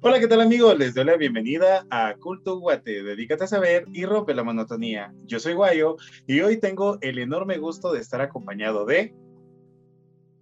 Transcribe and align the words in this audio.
Hola, 0.00 0.20
¿qué 0.20 0.28
tal 0.28 0.40
amigos? 0.40 0.78
Les 0.78 0.94
doy 0.94 1.04
la 1.06 1.16
bienvenida 1.16 1.84
a 1.90 2.14
Culto 2.14 2.60
Guate, 2.60 3.02
dedícate 3.02 3.42
a 3.42 3.48
saber 3.48 3.84
y 3.92 4.04
rompe 4.04 4.32
la 4.32 4.44
monotonía. 4.44 5.12
Yo 5.24 5.40
soy 5.40 5.54
Guayo 5.54 5.96
y 6.24 6.38
hoy 6.38 6.60
tengo 6.60 6.98
el 7.00 7.18
enorme 7.18 7.58
gusto 7.58 7.92
de 7.92 7.98
estar 7.98 8.20
acompañado 8.20 8.86
de... 8.86 9.12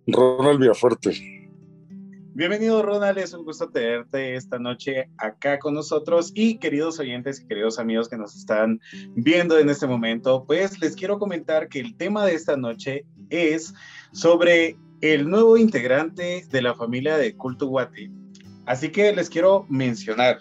Ronald 0.09 0.61
Villafuerte. 0.61 1.49
Bienvenido 2.35 2.83
Ronald, 2.83 3.17
es 3.17 3.33
un 3.33 3.47
gusto 3.47 3.71
tenerte 3.71 4.35
esta 4.35 4.59
noche 4.59 5.09
acá 5.17 5.59
con 5.59 5.73
nosotros 5.73 6.33
y 6.35 6.59
queridos 6.59 6.99
oyentes 6.99 7.41
y 7.41 7.47
queridos 7.47 7.79
amigos 7.79 8.11
que 8.11 8.19
nos 8.19 8.37
están 8.37 8.79
viendo 9.15 9.59
en 9.59 9.71
este 9.71 9.87
momento, 9.87 10.45
pues 10.47 10.79
les 10.83 10.95
quiero 10.95 11.19
comentar 11.19 11.71
que 11.71 11.81
el 11.81 11.97
tema 11.97 12.27
de 12.27 12.35
esta 12.35 12.59
noche 12.59 13.07
es 13.31 13.73
sobre 14.13 14.77
el 15.01 15.31
nuevo 15.31 15.57
integrante 15.57 16.45
de 16.47 16.61
la 16.61 16.75
familia 16.75 17.17
de 17.17 17.35
Culto 17.35 17.69
Guate. 17.69 18.11
Así 18.67 18.91
que 18.91 19.13
les 19.13 19.31
quiero 19.31 19.65
mencionar 19.69 20.39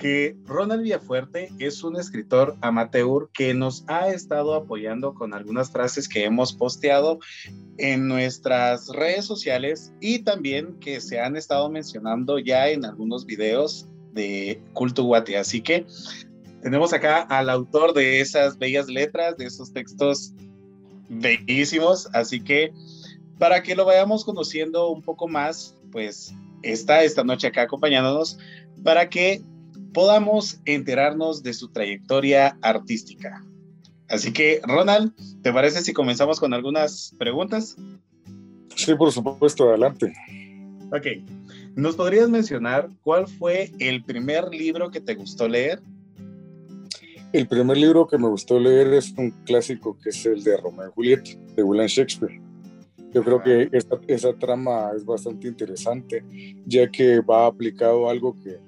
que 0.00 0.34
Ronald 0.46 0.82
Villafuerte 0.82 1.50
es 1.58 1.84
un 1.84 1.96
escritor 1.96 2.56
amateur 2.62 3.28
que 3.34 3.52
nos 3.52 3.84
ha 3.86 4.08
estado 4.08 4.54
apoyando 4.54 5.12
con 5.14 5.34
algunas 5.34 5.70
frases 5.70 6.08
que 6.08 6.24
hemos 6.24 6.54
posteado 6.54 7.18
en 7.76 8.08
nuestras 8.08 8.88
redes 8.88 9.26
sociales 9.26 9.92
y 10.00 10.20
también 10.20 10.78
que 10.80 11.00
se 11.00 11.20
han 11.20 11.36
estado 11.36 11.68
mencionando 11.68 12.38
ya 12.38 12.70
en 12.70 12.86
algunos 12.86 13.26
videos 13.26 13.88
de 14.12 14.62
Culto 14.72 15.04
Guate. 15.04 15.36
Así 15.36 15.60
que 15.60 15.86
tenemos 16.62 16.92
acá 16.94 17.20
al 17.22 17.50
autor 17.50 17.92
de 17.92 18.20
esas 18.20 18.58
bellas 18.58 18.88
letras, 18.88 19.36
de 19.36 19.46
esos 19.46 19.72
textos 19.72 20.32
bellísimos. 21.10 22.08
Así 22.14 22.40
que 22.42 22.72
para 23.38 23.62
que 23.62 23.74
lo 23.74 23.84
vayamos 23.84 24.24
conociendo 24.24 24.88
un 24.90 25.02
poco 25.02 25.28
más, 25.28 25.76
pues 25.92 26.34
está 26.62 27.02
esta 27.02 27.24
noche 27.24 27.46
acá 27.46 27.62
acompañándonos 27.62 28.38
para 28.82 29.08
que 29.08 29.42
podamos 29.92 30.60
enterarnos 30.64 31.42
de 31.42 31.52
su 31.52 31.68
trayectoria 31.68 32.56
artística. 32.62 33.44
Así 34.08 34.32
que, 34.32 34.60
Ronald, 34.64 35.12
¿te 35.42 35.52
parece 35.52 35.82
si 35.82 35.92
comenzamos 35.92 36.40
con 36.40 36.52
algunas 36.52 37.14
preguntas? 37.18 37.76
Sí, 38.74 38.94
por 38.94 39.12
supuesto, 39.12 39.68
adelante. 39.68 40.12
Ok. 40.92 41.06
¿Nos 41.76 41.94
podrías 41.94 42.28
mencionar 42.28 42.90
cuál 43.02 43.28
fue 43.28 43.70
el 43.78 44.02
primer 44.02 44.48
libro 44.52 44.90
que 44.90 45.00
te 45.00 45.14
gustó 45.14 45.48
leer? 45.48 45.80
El 47.32 47.46
primer 47.46 47.76
libro 47.76 48.08
que 48.08 48.18
me 48.18 48.26
gustó 48.26 48.58
leer 48.58 48.88
es 48.94 49.12
un 49.16 49.30
clásico 49.44 49.96
que 50.02 50.08
es 50.08 50.26
el 50.26 50.42
de 50.42 50.56
Romeo 50.56 50.88
y 50.88 50.92
Julieta, 50.92 51.30
de 51.54 51.62
William 51.62 51.86
Shakespeare. 51.86 52.40
Yo 53.12 53.24
creo 53.24 53.42
que 53.42 53.68
esa, 53.72 53.98
esa 54.06 54.32
trama 54.34 54.90
es 54.94 55.04
bastante 55.04 55.48
interesante, 55.48 56.24
ya 56.66 56.90
que 56.90 57.20
va 57.20 57.46
aplicado 57.46 58.08
algo 58.08 58.34
que, 58.34 58.58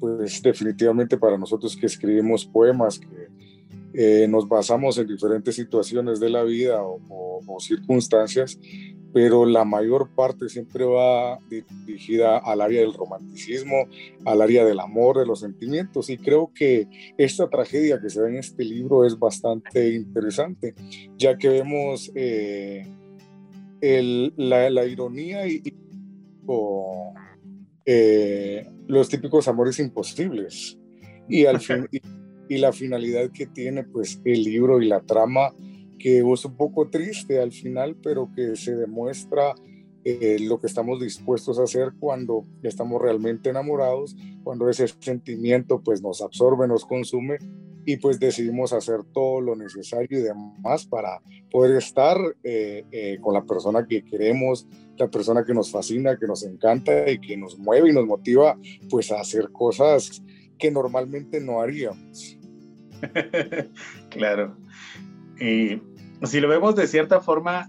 pues 0.00 0.42
definitivamente 0.42 1.16
para 1.16 1.36
nosotros 1.36 1.76
que 1.76 1.86
escribimos 1.86 2.46
poemas, 2.46 2.98
que 2.98 3.28
eh, 3.94 4.26
nos 4.26 4.48
basamos 4.48 4.96
en 4.96 5.06
diferentes 5.06 5.54
situaciones 5.54 6.18
de 6.18 6.30
la 6.30 6.42
vida 6.44 6.82
o, 6.82 6.98
o, 7.46 7.60
circunstancias, 7.60 8.58
pero 9.12 9.44
la 9.44 9.66
mayor 9.66 10.08
parte 10.14 10.48
siempre 10.48 10.84
va 10.86 11.38
dirigida 11.50 12.38
al 12.38 12.62
área 12.62 12.80
del 12.80 12.94
romanticismo, 12.94 13.86
al 14.24 14.40
área 14.40 14.64
del 14.64 14.80
amor, 14.80 15.18
de 15.18 15.26
los 15.26 15.40
sentimientos. 15.40 16.08
Y 16.08 16.16
creo 16.16 16.50
que 16.54 16.88
esta 17.18 17.50
tragedia 17.50 18.00
que 18.00 18.08
se 18.08 18.22
ve 18.22 18.30
en 18.30 18.36
este 18.36 18.64
libro 18.64 19.04
es 19.04 19.18
bastante 19.18 19.92
interesante, 19.92 20.74
ya 21.18 21.36
que 21.36 21.50
vemos 21.50 22.10
eh, 22.14 22.86
la, 23.82 24.86
ironía 24.86 25.46
y, 25.46 25.62
eh, 27.84 28.64
los 28.86 29.08
típicos 29.08 29.48
amores 29.48 29.78
imposibles. 29.78 30.78
Y, 31.28 31.46
al 31.46 31.60
fin, 31.60 31.88
y, 32.48 32.58
la 32.58 32.72
finalidad 32.72 33.30
que 33.32 33.46
tiene 33.46 33.84
pues 33.84 34.20
el 34.24 34.44
libro 34.44 34.80
y 34.80 34.86
la 34.86 35.00
trama, 35.00 35.54
que 35.98 36.18
es 36.18 36.44
un 36.44 36.56
poco 36.56 36.88
triste 36.88 37.40
al 37.40 37.52
final, 37.52 37.96
pero 38.02 38.30
que 38.34 38.56
se 38.56 38.76
demuestra 38.76 39.54
eh, 40.04 40.38
lo 40.40 40.60
que 40.60 40.66
estamos 40.66 41.00
dispuestos 41.00 41.58
a 41.58 41.62
hacer 41.62 41.92
cuando 41.98 42.44
estamos 42.62 43.00
realmente 43.00 43.50
enamorados, 43.50 44.16
cuando 44.42 44.68
ese 44.68 44.86
sentimiento 45.00 45.80
pues 45.80 46.02
nos 46.02 46.20
absorbe, 46.20 46.68
nos 46.68 46.84
consume 46.84 47.38
y 47.84 47.96
pues 47.96 48.18
decidimos 48.20 48.72
hacer 48.72 49.00
todo 49.12 49.40
lo 49.40 49.56
necesario 49.56 50.18
y 50.18 50.22
demás 50.22 50.86
para 50.86 51.20
poder 51.50 51.76
estar 51.76 52.16
eh, 52.42 52.84
eh, 52.90 53.18
con 53.20 53.34
la 53.34 53.44
persona 53.44 53.86
que 53.86 54.04
queremos, 54.04 54.66
la 54.96 55.08
persona 55.08 55.44
que 55.44 55.54
nos 55.54 55.70
fascina, 55.70 56.18
que 56.18 56.26
nos 56.26 56.44
encanta 56.44 57.10
y 57.10 57.18
que 57.18 57.36
nos 57.36 57.58
mueve 57.58 57.90
y 57.90 57.92
nos 57.92 58.06
motiva 58.06 58.56
pues 58.88 59.10
a 59.12 59.20
hacer 59.20 59.50
cosas 59.50 60.22
que 60.58 60.70
normalmente 60.70 61.40
no 61.40 61.60
haríamos. 61.60 62.38
claro. 64.10 64.56
Y 65.40 65.80
si 66.24 66.40
lo 66.40 66.48
vemos 66.48 66.76
de 66.76 66.86
cierta 66.86 67.20
forma, 67.20 67.68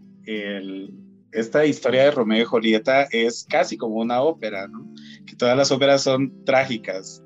esta 1.34 1.66
historia 1.66 2.04
de 2.04 2.12
Romeo 2.12 2.42
y 2.42 2.46
Julieta 2.46 3.08
es 3.12 3.46
casi 3.50 3.78
como 3.78 3.96
una 3.96 4.22
ópera, 4.22 4.68
¿no? 4.68 4.88
Que 5.26 5.36
todas 5.36 5.58
las 5.58 5.72
óperas 5.72 6.04
son 6.04 6.44
trágicas. 6.46 7.24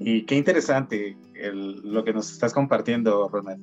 Y 0.00 0.22
qué 0.22 0.36
interesante 0.36 1.16
lo 1.52 2.04
que 2.04 2.12
nos 2.12 2.32
estás 2.32 2.52
compartiendo, 2.52 3.28
Ronald. 3.28 3.62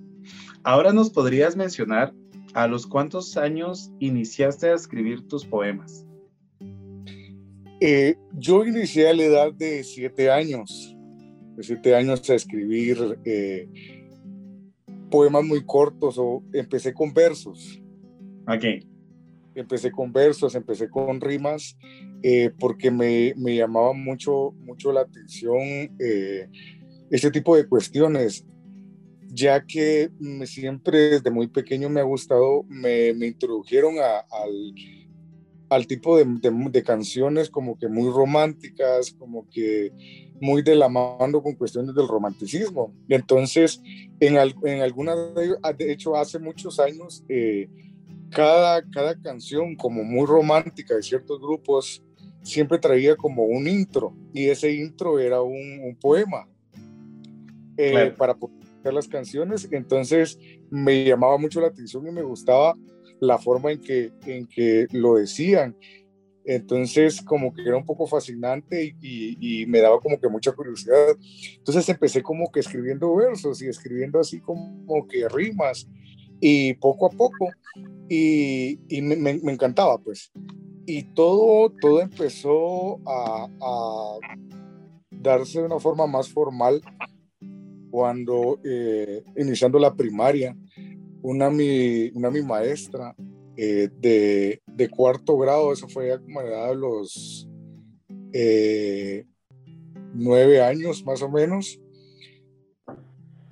Ahora 0.63 0.94
nos 0.94 1.09
podrías 1.09 1.56
mencionar 1.56 2.13
a 2.53 2.68
los 2.68 2.85
cuántos 2.85 3.38
años 3.38 3.91
iniciaste 4.00 4.69
a 4.69 4.75
escribir 4.75 5.28
tus 5.28 5.46
poemas. 5.46 6.06
Eh, 7.79 8.16
yo 8.34 8.63
inicié 8.63 9.09
a 9.09 9.13
la 9.13 9.23
edad 9.23 9.53
de 9.53 9.84
siete 9.84 10.29
años, 10.29 10.96
de 11.56 11.63
siete 11.63 11.96
años 11.96 12.29
a 12.29 12.35
escribir 12.35 13.19
eh, 13.25 13.68
poemas 15.09 15.44
muy 15.44 15.66
cortos 15.66 16.16
o 16.18 16.44
empecé 16.53 16.94
con 16.94 17.13
versos. 17.13 17.81
Ok. 18.47 18.91
Empecé 19.56 19.91
con 19.91 20.13
versos, 20.13 20.56
empecé 20.56 20.89
con 20.89 21.19
rimas, 21.19 21.78
eh, 22.23 22.51
porque 22.59 22.91
me, 22.91 23.34
me, 23.38 23.56
llamaba 23.56 23.94
mucho, 23.94 24.51
mucho 24.59 24.91
la 24.91 25.01
atención 25.01 25.59
este 27.12 27.29
tipo 27.29 27.57
de 27.57 27.67
cuestiones, 27.67 28.45
ya 29.28 29.66
que 29.66 30.09
siempre 30.45 30.97
desde 31.09 31.29
muy 31.29 31.47
pequeño 31.47 31.90
me 31.90 32.00
ha 32.00 32.03
gustado, 32.03 32.63
me, 32.69 33.13
me 33.13 33.28
introdujeron 33.28 33.95
al, 34.00 34.73
al, 35.69 35.88
tipo 35.88 36.17
de, 36.17 36.25
de, 36.72 36.84
canciones 36.84 37.50
como 37.50 37.78
que 37.78 37.90
muy 37.90 38.09
románticas, 38.09 39.11
como 39.11 39.45
que 39.50 39.91
muy 40.40 40.61
de 40.61 40.75
la 40.75 40.88
mano 40.88 41.44
con 41.44 41.56
cuestiones 41.56 41.94
del 41.94 42.07
romanticismo. 42.07 42.94
Entonces, 43.09 43.81
en, 44.22 44.38
en 44.38 44.81
algunas 44.81 45.17
de 45.35 45.91
hecho, 45.91 46.16
hace 46.16 46.40
muchos 46.40 46.79
años, 46.79 47.25
eh, 47.28 47.69
cada, 48.31 48.81
cada 48.89 49.19
canción 49.19 49.75
como 49.75 50.03
muy 50.03 50.25
romántica 50.25 50.95
de 50.95 51.03
ciertos 51.03 51.39
grupos, 51.39 52.03
siempre 52.41 52.79
traía 52.79 53.15
como 53.15 53.43
un 53.43 53.67
intro 53.67 54.15
y 54.33 54.47
ese 54.47 54.73
intro 54.73 55.19
era 55.19 55.41
un, 55.41 55.79
un 55.83 55.95
poema 55.95 56.47
eh, 57.77 58.13
para 58.17 58.33
poder 58.35 58.61
las 58.93 59.07
canciones. 59.07 59.67
Entonces 59.71 60.39
me 60.69 61.03
llamaba 61.03 61.37
mucho 61.37 61.61
la 61.61 61.67
atención 61.67 62.07
y 62.07 62.11
me 62.11 62.23
gustaba 62.23 62.75
la 63.19 63.37
forma 63.37 63.71
en 63.71 63.81
que, 63.81 64.11
en 64.25 64.47
que 64.47 64.87
lo 64.91 65.15
decían. 65.15 65.75
Entonces 66.43 67.21
como 67.21 67.53
que 67.53 67.61
era 67.61 67.77
un 67.77 67.85
poco 67.85 68.07
fascinante 68.07 68.95
y, 68.99 69.37
y, 69.39 69.65
me 69.67 69.79
daba 69.79 69.99
como 69.99 70.19
que 70.19 70.27
mucha 70.27 70.51
curiosidad. 70.51 71.15
Entonces 71.57 71.87
empecé 71.87 72.23
como 72.23 72.51
que 72.51 72.61
escribiendo 72.61 73.15
versos 73.15 73.61
y 73.61 73.67
escribiendo 73.67 74.19
así 74.19 74.39
como 74.39 75.07
que 75.07 75.29
rimas 75.29 75.87
y 76.39 76.73
poco 76.73 77.05
a 77.05 77.09
poco 77.11 77.49
y, 78.09 78.79
y 78.89 79.01
me, 79.01 79.31
encantaba 79.31 79.97
pues. 79.97 80.31
Y 80.85 81.03
todo, 81.13 81.71
todo 81.81 82.01
empezó 82.01 82.99
a, 83.05 84.17
darse 85.11 85.59
de 85.59 85.65
una 85.65 85.79
forma 85.79 86.07
más 86.07 86.29
formal 86.29 86.81
cuando 87.91 88.59
eh, 88.63 89.23
iniciando 89.37 89.77
la 89.77 89.93
primaria, 89.93 90.57
una 91.21 91.49
mi, 91.49 92.09
una 92.15 92.31
mi 92.31 92.41
maestra 92.41 93.15
eh, 93.55 93.89
de, 93.99 94.61
de, 94.65 94.89
cuarto 94.89 95.37
grado, 95.37 95.71
eso 95.73 95.87
fue 95.87 96.19
como 96.21 96.41
edad 96.41 96.69
de 96.69 96.75
los 96.75 97.47
eh, 98.33 99.25
nueve 100.13 100.61
años 100.61 101.05
más 101.05 101.21
o 101.21 101.29
menos, 101.29 101.79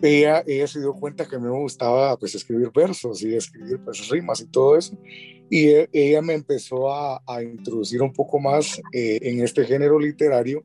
ella, 0.01 0.43
ella 0.45 0.67
se 0.67 0.79
dio 0.79 0.93
cuenta 0.93 1.27
que 1.27 1.35
a 1.35 1.39
mí 1.39 1.45
me 1.45 1.59
gustaba 1.59 2.17
pues 2.17 2.35
escribir 2.35 2.71
versos 2.73 3.21
y 3.21 3.35
escribir 3.35 3.79
pues 3.83 4.07
rimas 4.09 4.41
y 4.41 4.47
todo 4.47 4.77
eso. 4.77 4.97
Y 5.49 5.67
e, 5.67 5.89
ella 5.91 6.21
me 6.21 6.33
empezó 6.33 6.91
a, 6.91 7.21
a 7.27 7.43
introducir 7.43 8.01
un 8.01 8.13
poco 8.13 8.39
más 8.39 8.81
en 8.93 9.43
este 9.43 9.65
género 9.65 9.99
literario 9.99 10.63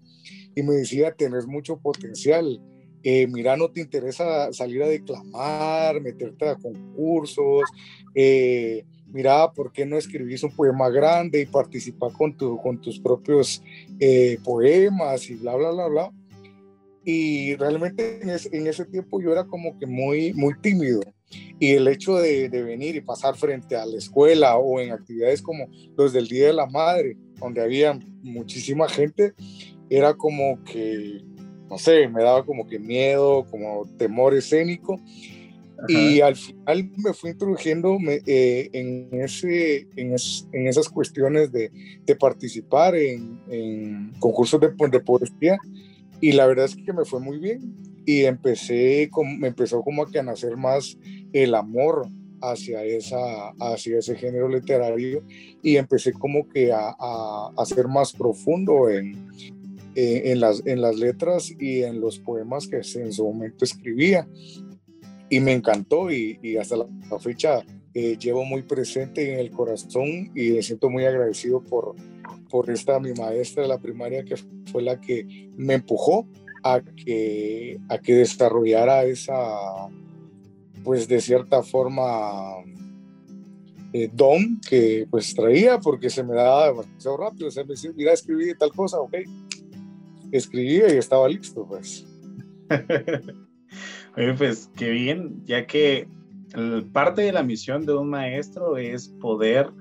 y 0.54 0.62
me 0.62 0.74
decía, 0.74 1.12
tenés 1.12 1.46
mucho 1.46 1.76
potencial, 1.78 2.60
eh, 3.02 3.26
mira, 3.26 3.56
no 3.56 3.70
te 3.70 3.80
interesa 3.80 4.52
salir 4.52 4.82
a 4.82 4.88
declamar, 4.88 6.00
meterte 6.00 6.48
a 6.48 6.56
concursos, 6.56 7.64
eh, 8.14 8.84
mira, 9.12 9.52
¿por 9.52 9.72
qué 9.72 9.84
no 9.84 9.98
escribís 9.98 10.42
un 10.42 10.54
poema 10.56 10.88
grande 10.88 11.40
y 11.40 11.46
participar 11.46 12.12
con, 12.12 12.36
tu, 12.36 12.56
con 12.56 12.80
tus 12.80 12.98
propios 12.98 13.62
eh, 14.00 14.38
poemas 14.42 15.28
y 15.28 15.34
bla, 15.34 15.54
bla, 15.56 15.70
bla, 15.72 15.86
bla? 15.88 16.12
Y 17.04 17.54
realmente 17.56 18.20
en, 18.22 18.66
ese 18.66 18.84
tiempo 18.86 19.20
yo 19.20 19.32
era 19.32 19.44
como 19.44 19.78
que 19.78 19.86
muy, 19.86 20.32
muy 20.32 20.54
tímido. 20.60 21.00
Y 21.58 21.72
el 21.72 21.88
hecho 21.88 22.16
de, 22.16 22.48
de, 22.48 22.62
venir 22.62 22.96
y 22.96 23.00
pasar 23.00 23.36
frente 23.36 23.76
a 23.76 23.84
la 23.84 23.98
escuela 23.98 24.56
o 24.56 24.80
en 24.80 24.92
actividades 24.92 25.42
como 25.42 25.68
los 25.96 26.12
del 26.12 26.28
Día 26.28 26.46
de 26.46 26.52
la 26.52 26.66
Madre, 26.66 27.16
donde 27.38 27.62
había 27.62 27.98
muchísima 28.22 28.88
gente, 28.88 29.34
era 29.90 30.14
como 30.14 30.62
que, 30.64 31.22
no 31.68 31.78
sé, 31.78 32.08
me 32.08 32.22
daba 32.22 32.44
como 32.44 32.66
que 32.66 32.78
miedo, 32.78 33.46
como 33.50 33.84
temor 33.98 34.34
escénico. 34.34 35.00
Y 35.88 36.20
al 36.20 36.36
final 36.36 36.90
me 36.96 37.12
fui 37.12 37.30
introduciendo 37.30 37.98
eh, 38.26 38.70
en, 38.72 39.08
ese, 39.20 39.80
en, 39.96 40.14
en, 40.52 40.66
esas 40.66 40.88
cuestiones 40.88 41.52
de, 41.52 41.70
de 42.06 42.16
participar 42.16 42.94
en, 42.94 43.40
en 43.50 44.12
concursos 44.18 44.58
de, 44.60 44.68
de, 44.68 45.00
poesía 45.00 45.58
y 46.24 46.32
la 46.32 46.46
verdad 46.46 46.64
es 46.64 46.74
que 46.74 46.90
me 46.94 47.04
fue 47.04 47.20
muy 47.20 47.38
bien 47.38 47.76
y 48.06 48.24
empecé, 48.24 49.10
me 49.38 49.48
empezó 49.48 49.82
como 49.82 50.04
a 50.04 50.10
que 50.10 50.20
a 50.20 50.22
nacer 50.22 50.56
más 50.56 50.96
el 51.34 51.54
amor 51.54 52.08
hacia, 52.40 52.82
esa, 52.82 53.50
hacia 53.60 53.98
ese 53.98 54.16
género 54.16 54.48
literario 54.48 55.22
y 55.62 55.76
empecé 55.76 56.14
como 56.14 56.48
que 56.48 56.72
a, 56.72 56.94
a, 56.98 57.66
ser 57.66 57.88
más 57.88 58.14
profundo 58.14 58.88
en, 58.88 59.28
en, 59.96 60.40
las, 60.40 60.64
en 60.64 60.80
las 60.80 60.96
letras 60.96 61.52
y 61.60 61.82
en 61.82 62.00
los 62.00 62.18
poemas 62.20 62.68
que 62.68 62.76
en 62.76 63.12
su 63.12 63.22
momento 63.22 63.66
escribía. 63.66 64.26
Y 65.28 65.40
me 65.40 65.52
encantó 65.52 66.10
y, 66.10 66.38
y 66.42 66.56
hasta 66.56 66.78
la, 66.78 67.18
fecha 67.18 67.60
eh, 67.92 68.16
llevo 68.18 68.46
muy 68.46 68.62
presente 68.62 69.34
en 69.34 69.40
el 69.40 69.50
corazón 69.50 70.32
y 70.34 70.52
me 70.52 70.62
siento 70.62 70.88
muy 70.88 71.04
agradecido 71.04 71.62
por, 71.62 71.94
por 72.54 72.70
esta 72.70 73.00
mi 73.00 73.12
maestra 73.14 73.64
de 73.64 73.68
la 73.68 73.80
primaria 73.80 74.24
que 74.24 74.36
fue 74.70 74.80
la 74.80 75.00
que 75.00 75.50
me 75.56 75.74
empujó 75.74 76.24
a 76.62 76.80
que, 76.80 77.80
a 77.88 77.98
que 77.98 78.14
desarrollara 78.14 79.02
esa, 79.02 79.34
pues 80.84 81.08
de 81.08 81.20
cierta 81.20 81.64
forma, 81.64 82.62
eh, 83.92 84.08
don 84.12 84.60
que 84.60 85.04
pues 85.10 85.34
traía 85.34 85.80
porque 85.80 86.08
se 86.08 86.22
me 86.22 86.36
daba 86.36 86.68
demasiado 86.68 87.16
rápido. 87.16 87.48
O 87.48 87.50
sea, 87.50 87.64
me 87.64 87.70
decía, 87.70 87.90
mira, 87.92 88.12
escribí 88.12 88.54
tal 88.56 88.70
cosa, 88.70 89.00
ok. 89.00 89.16
Escribía 90.30 90.94
y 90.94 90.98
estaba 90.98 91.28
listo, 91.28 91.66
pues. 91.66 92.06
Oye, 94.16 94.32
pues 94.38 94.70
qué 94.76 94.90
bien, 94.90 95.42
ya 95.44 95.66
que 95.66 96.06
parte 96.92 97.22
de 97.22 97.32
la 97.32 97.42
misión 97.42 97.84
de 97.84 97.94
un 97.94 98.10
maestro 98.10 98.76
es 98.76 99.08
poder 99.08 99.72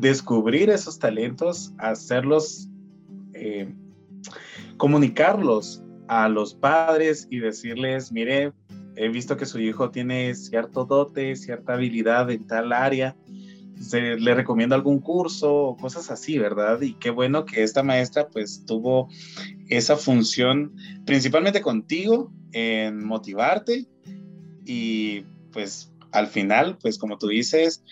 descubrir 0.00 0.70
esos 0.70 0.98
talentos, 0.98 1.72
hacerlos, 1.78 2.68
eh, 3.34 3.72
comunicarlos 4.76 5.82
a 6.08 6.28
los 6.28 6.54
padres 6.54 7.26
y 7.30 7.38
decirles, 7.38 8.12
mire, 8.12 8.52
he 8.96 9.08
visto 9.08 9.36
que 9.36 9.46
su 9.46 9.58
hijo 9.58 9.90
tiene 9.90 10.34
cierto 10.34 10.84
dote, 10.84 11.36
cierta 11.36 11.74
habilidad 11.74 12.30
en 12.30 12.46
tal 12.46 12.72
área, 12.72 13.16
se, 13.80 14.16
le 14.16 14.34
recomiendo 14.34 14.74
algún 14.74 15.00
curso 15.00 15.54
o 15.54 15.76
cosas 15.76 16.10
así, 16.10 16.38
¿verdad? 16.38 16.80
Y 16.80 16.94
qué 16.94 17.10
bueno 17.10 17.44
que 17.44 17.62
esta 17.62 17.82
maestra 17.82 18.28
pues 18.28 18.64
tuvo 18.64 19.08
esa 19.68 19.96
función 19.96 20.74
principalmente 21.04 21.60
contigo 21.60 22.32
en 22.52 23.04
motivarte 23.04 23.86
y 24.64 25.22
pues 25.52 25.92
al 26.12 26.28
final, 26.28 26.78
pues 26.80 26.96
como 26.98 27.18
tú 27.18 27.28
dices, 27.28 27.82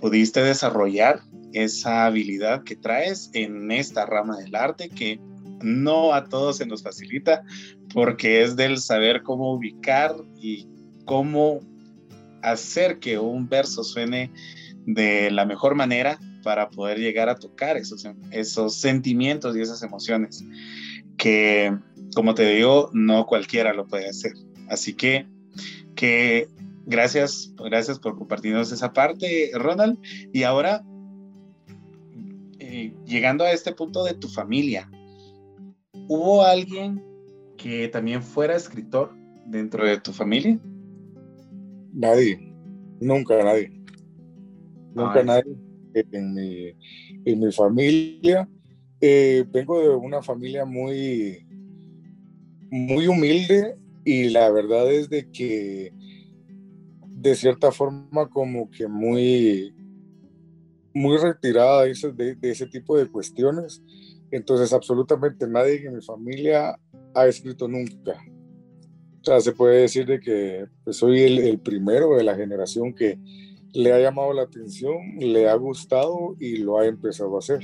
pudiste 0.00 0.42
desarrollar 0.42 1.20
esa 1.52 2.06
habilidad 2.06 2.64
que 2.64 2.76
traes 2.76 3.30
en 3.32 3.70
esta 3.70 4.06
rama 4.06 4.38
del 4.38 4.54
arte 4.54 4.88
que 4.88 5.18
no 5.62 6.12
a 6.12 6.24
todos 6.24 6.58
se 6.58 6.66
nos 6.66 6.82
facilita 6.82 7.42
porque 7.92 8.42
es 8.42 8.56
del 8.56 8.78
saber 8.78 9.22
cómo 9.22 9.54
ubicar 9.54 10.14
y 10.36 10.68
cómo 11.04 11.60
hacer 12.42 12.98
que 12.98 13.18
un 13.18 13.48
verso 13.48 13.82
suene 13.82 14.30
de 14.84 15.30
la 15.30 15.46
mejor 15.46 15.74
manera 15.74 16.18
para 16.42 16.68
poder 16.68 16.98
llegar 16.98 17.28
a 17.28 17.36
tocar 17.36 17.76
esos, 17.76 18.06
esos 18.30 18.76
sentimientos 18.76 19.56
y 19.56 19.60
esas 19.60 19.82
emociones 19.82 20.44
que, 21.16 21.76
como 22.14 22.34
te 22.34 22.46
digo, 22.46 22.90
no 22.92 23.26
cualquiera 23.26 23.72
lo 23.72 23.86
puede 23.86 24.08
hacer. 24.08 24.32
Así 24.68 24.94
que, 24.94 25.26
que 25.94 26.48
gracias, 26.86 27.52
gracias 27.56 27.98
por 27.98 28.16
compartirnos 28.16 28.72
esa 28.72 28.92
parte, 28.92 29.50
Ronald. 29.54 29.98
Y 30.32 30.44
ahora, 30.44 30.82
eh, 32.58 32.94
llegando 33.04 33.44
a 33.44 33.52
este 33.52 33.72
punto 33.72 34.04
de 34.04 34.14
tu 34.14 34.28
familia, 34.28 34.90
¿hubo 36.08 36.42
alguien 36.42 37.02
que 37.58 37.88
también 37.88 38.22
fuera 38.22 38.56
escritor 38.56 39.14
dentro 39.46 39.84
de 39.84 40.00
tu 40.00 40.12
familia? 40.12 40.58
Nadie, 41.92 42.54
nunca 43.00 43.42
nadie. 43.42 43.72
Nunca 44.94 45.22
nadie 45.22 45.56
en 45.94 46.34
mi, 46.34 46.72
en 47.24 47.40
mi 47.40 47.52
familia. 47.52 48.48
Eh, 49.00 49.44
vengo 49.50 49.80
de 49.80 49.90
una 49.90 50.22
familia 50.22 50.64
muy, 50.64 51.46
muy 52.70 53.06
humilde 53.06 53.76
y 54.04 54.30
la 54.30 54.50
verdad 54.50 54.90
es 54.90 55.10
de 55.10 55.30
que 55.30 55.92
de 57.28 57.34
cierta 57.34 57.72
forma 57.72 58.28
como 58.28 58.70
que 58.70 58.86
muy, 58.86 59.74
muy 60.94 61.16
retirada 61.18 61.82
de 61.82 61.90
ese, 61.90 62.12
de, 62.12 62.36
ese 62.42 62.66
tipo 62.66 62.96
de 62.96 63.06
cuestiones. 63.06 63.82
Entonces 64.30 64.72
absolutamente 64.72 65.46
nadie 65.46 65.86
en 65.86 65.96
mi 65.96 66.02
familia 66.02 66.78
ha 67.14 67.26
escrito 67.26 67.68
nunca. 67.68 68.12
O 69.20 69.24
sea, 69.24 69.40
se 69.40 69.52
puede 69.52 69.82
decir 69.82 70.06
de 70.06 70.20
que 70.20 70.66
pues, 70.84 70.96
soy 70.96 71.22
el, 71.22 71.38
el 71.38 71.58
primero 71.58 72.16
de 72.16 72.24
la 72.24 72.36
generación 72.36 72.94
que, 72.94 73.18
le 73.76 73.92
ha 73.92 73.98
llamado 73.98 74.32
la 74.32 74.42
atención, 74.42 74.96
le 75.18 75.50
ha 75.50 75.54
gustado 75.54 76.34
y 76.40 76.56
lo 76.56 76.78
ha 76.78 76.86
empezado 76.86 77.36
a 77.36 77.40
hacer. 77.40 77.60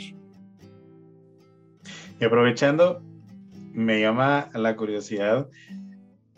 Y 2.20 2.24
aprovechando, 2.24 3.02
me 3.72 4.00
llama 4.00 4.50
la 4.52 4.76
curiosidad, 4.76 5.48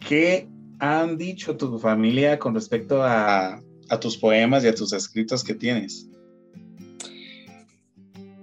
¿qué 0.09 0.49
han 0.79 1.17
dicho 1.17 1.56
tu 1.56 1.79
familia 1.79 2.38
con 2.38 2.55
respecto 2.55 3.03
a, 3.03 3.61
tus 4.00 4.17
poemas 4.17 4.65
y 4.65 4.69
a 4.69 4.75
tus 4.75 4.93
escritos 4.93 5.44
que 5.44 5.55
tienes? 5.55 6.09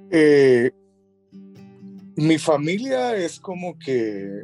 Eh, 0.09 0.71
mi 2.15 2.37
familia 2.37 3.15
es 3.15 3.39
como 3.39 3.77
que, 3.77 4.43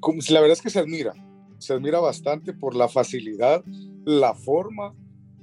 como, 0.00 0.20
la 0.28 0.40
verdad 0.40 0.56
es 0.56 0.62
que 0.62 0.70
se 0.70 0.78
admira, 0.78 1.14
se 1.58 1.72
admira 1.72 2.00
bastante 2.00 2.52
por 2.52 2.74
la 2.74 2.88
facilidad, 2.88 3.64
la 4.04 4.34
forma 4.34 4.94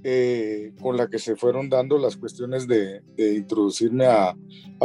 eh, 0.04 0.74
con 0.80 0.96
la 0.96 1.10
que 1.10 1.20
se 1.20 1.36
fueron 1.36 1.70
dando 1.70 1.98
las 1.98 2.16
cuestiones 2.16 2.68
de, 2.68 3.02
introducirme 3.18 4.06
a, 4.06 4.36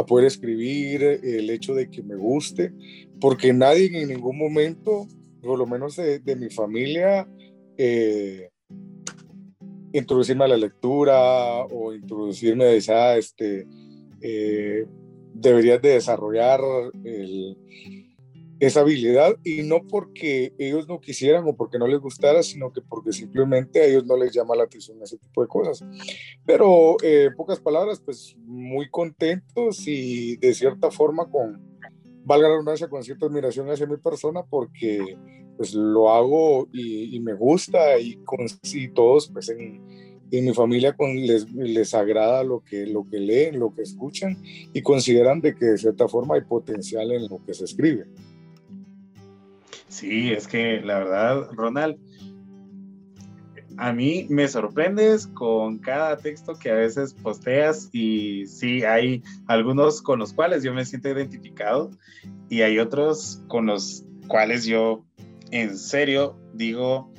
poder 0.07 0.25
escribir, 0.25 1.03
el 1.03 1.49
hecho 1.49 1.73
de 1.75 1.89
que 1.89 2.01
me 2.01 2.15
guste, 2.15 2.73
porque 3.21 3.53
nadie 3.53 4.01
en 4.01 4.09
ningún 4.09 4.37
momento, 4.37 5.07
por 5.43 5.59
lo 5.59 5.65
menos 5.65 5.97
de, 5.97 6.35
mi 6.35 6.49
familia, 6.49 7.27
eh, 7.77 8.49
introducirme 9.91 10.45
a 10.45 10.47
la 10.47 10.57
lectura 10.57 11.65
o 11.65 11.93
introducirme 11.93 12.65
a 12.65 12.71
esa, 12.71 13.17
este, 13.17 13.67
eh, 14.21 14.85
deberías 15.33 15.81
de 15.81 15.89
desarrollar 15.89 16.61
esa 18.59 18.79
habilidad 18.79 19.35
y 19.43 19.63
no 19.63 19.85
porque 19.87 20.53
ellos 20.57 20.87
no 20.87 21.01
quisieran 21.01 21.43
o 21.45 21.55
porque 21.55 21.77
no 21.77 21.87
les 21.87 21.99
gustara, 21.99 22.41
sino 22.43 22.71
que 22.71 22.81
porque 22.81 23.11
simplemente 23.11 23.81
a 23.81 23.85
ellos 23.85 24.05
no 24.05 24.15
les 24.15 24.31
llama 24.31 24.55
la 24.55 24.63
atención 24.63 25.01
ese 25.01 25.17
tipo 25.17 25.41
de 25.41 25.47
cosas. 25.47 25.83
Pero 26.45 26.95
eh, 27.03 27.25
en 27.25 27.35
pocas 27.35 27.59
palabras, 27.59 27.99
pues 27.99 28.35
muy 28.45 28.89
contentos 28.89 29.85
y 29.87 30.37
de 30.37 30.53
cierta 30.53 30.91
forma 30.91 31.29
con, 31.29 31.72
valga 32.25 32.47
la 32.47 32.53
redundancia, 32.53 32.87
con 32.87 33.03
cierta 33.03 33.25
admiración 33.25 33.69
hacia 33.69 33.87
mi 33.87 33.97
persona 33.97 34.43
porque 34.43 35.17
pues 35.57 35.73
lo 35.73 36.09
hago 36.09 36.67
y, 36.73 37.19
me 37.19 37.33
gusta 37.33 37.99
y, 37.99 38.15
con, 38.23 38.39
y 38.63 38.87
todos 38.89 39.29
pues 39.29 39.49
en, 39.49 39.81
en 40.31 40.45
mi 40.45 40.53
familia 40.53 40.95
les, 40.99 41.51
les 41.51 41.93
agrada 41.93 42.43
lo 42.43 42.63
que, 42.63 42.87
lo 42.87 43.07
que 43.07 43.19
leen, 43.19 43.59
lo 43.59 43.73
que 43.73 43.83
escuchan 43.83 44.41
y 44.73 44.81
consideran 44.81 45.41
de 45.41 45.55
que 45.55 45.65
de 45.65 45.77
cierta 45.77 46.07
forma 46.07 46.35
hay 46.35 46.41
potencial 46.41 47.11
en 47.11 47.27
lo 47.27 47.43
que 47.45 47.53
se 47.53 47.65
escribe. 47.65 48.05
Sí, 49.87 50.31
es 50.31 50.47
que 50.47 50.81
la 50.81 50.99
verdad, 50.99 51.49
Ronald, 51.51 51.97
a 53.77 53.93
mí 53.93 54.27
me 54.29 54.47
sorprendes 54.47 55.27
con 55.27 55.79
cada 55.79 56.17
texto 56.17 56.53
que 56.55 56.69
a 56.69 56.75
veces 56.75 57.13
posteas 57.13 57.89
y 57.91 58.45
sí, 58.45 58.83
hay 58.83 59.23
algunos 59.47 60.01
con 60.01 60.19
los 60.19 60.33
cuales 60.33 60.63
yo 60.63 60.73
me 60.73 60.85
siento 60.85 61.09
identificado 61.09 61.91
y 62.49 62.61
hay 62.61 62.79
otros 62.79 63.41
con 63.47 63.65
los 63.65 64.05
cuales 64.27 64.65
yo 64.65 65.05
en 65.51 65.77
serio 65.77 66.37
digo, 66.53 67.11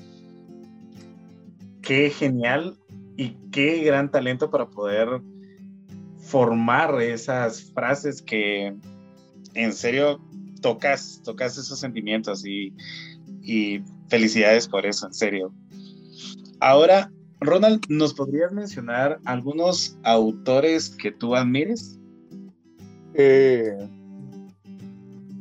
qué 1.82 2.10
genial 2.10 2.78
y 3.16 3.36
qué 3.50 3.82
gran 3.82 4.10
talento 4.10 4.50
para 4.50 4.66
poder 4.66 5.20
formar 6.18 7.00
esas 7.02 7.72
frases 7.72 8.22
que 8.22 8.74
en 9.54 9.72
serio 9.72 10.20
tocas, 10.60 11.20
tocas 11.24 11.58
esos 11.58 11.78
sentimientos 11.78 12.46
y, 12.46 12.74
y 13.42 13.82
felicidades 14.08 14.66
por 14.66 14.86
eso, 14.86 15.06
en 15.06 15.14
serio. 15.14 15.54
Ahora, 16.64 17.12
Ronald, 17.40 17.84
¿nos 17.90 18.14
podrías 18.14 18.50
mencionar 18.50 19.20
algunos 19.26 19.98
autores 20.02 20.88
que 20.88 21.12
tú 21.12 21.36
admires? 21.36 22.00
Eh, 23.12 23.86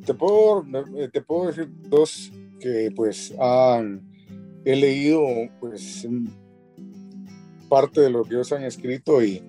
te, 0.06 0.14
puedo, 0.14 0.66
eh, 0.98 1.10
decir 1.46 1.70
dos 1.88 2.30
que 2.60 2.92
pues 2.94 3.34
han, 3.40 4.02
he 4.66 4.76
leído 4.76 5.24
pues 5.62 6.06
parte 7.70 8.02
de 8.02 8.10
lo 8.10 8.26
que 8.26 8.34
ellos 8.34 8.52
han 8.52 8.66
escrito 8.66 9.24
y, 9.24 9.42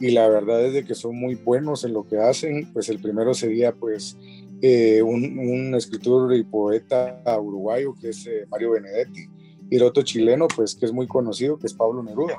y 0.00 0.10
la 0.10 0.28
verdad 0.28 0.66
es 0.66 0.72
de 0.72 0.84
que 0.84 0.96
son 0.96 1.14
muy 1.14 1.36
buenos 1.36 1.84
en 1.84 1.92
lo 1.92 2.08
que 2.08 2.18
hacen. 2.18 2.72
Pues 2.72 2.88
el 2.88 2.98
primero 2.98 3.34
sería 3.34 3.72
pues 3.72 4.18
eh, 4.62 5.00
un, 5.00 5.38
un, 5.38 5.76
escritor 5.76 6.34
y 6.34 6.42
poeta 6.42 7.22
uruguayo 7.40 7.94
que 7.94 8.08
es 8.08 8.28
Mario 8.50 8.72
Benedetti 8.72 9.28
y 9.70 9.76
el 9.76 9.84
otro 9.84 10.02
chileno, 10.02 10.48
pues 10.48 10.74
que 10.74 10.84
es 10.84 10.92
muy 10.92 11.06
conocido, 11.06 11.58
que 11.58 11.68
es 11.68 11.74
Pablo 11.74 12.02
Neruda. 12.02 12.36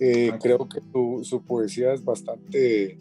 Eh, 0.00 0.32
creo 0.42 0.68
que 0.68 0.80
su, 1.22 1.42
poesía 1.46 1.92
es 1.92 2.04
bastante, 2.04 2.98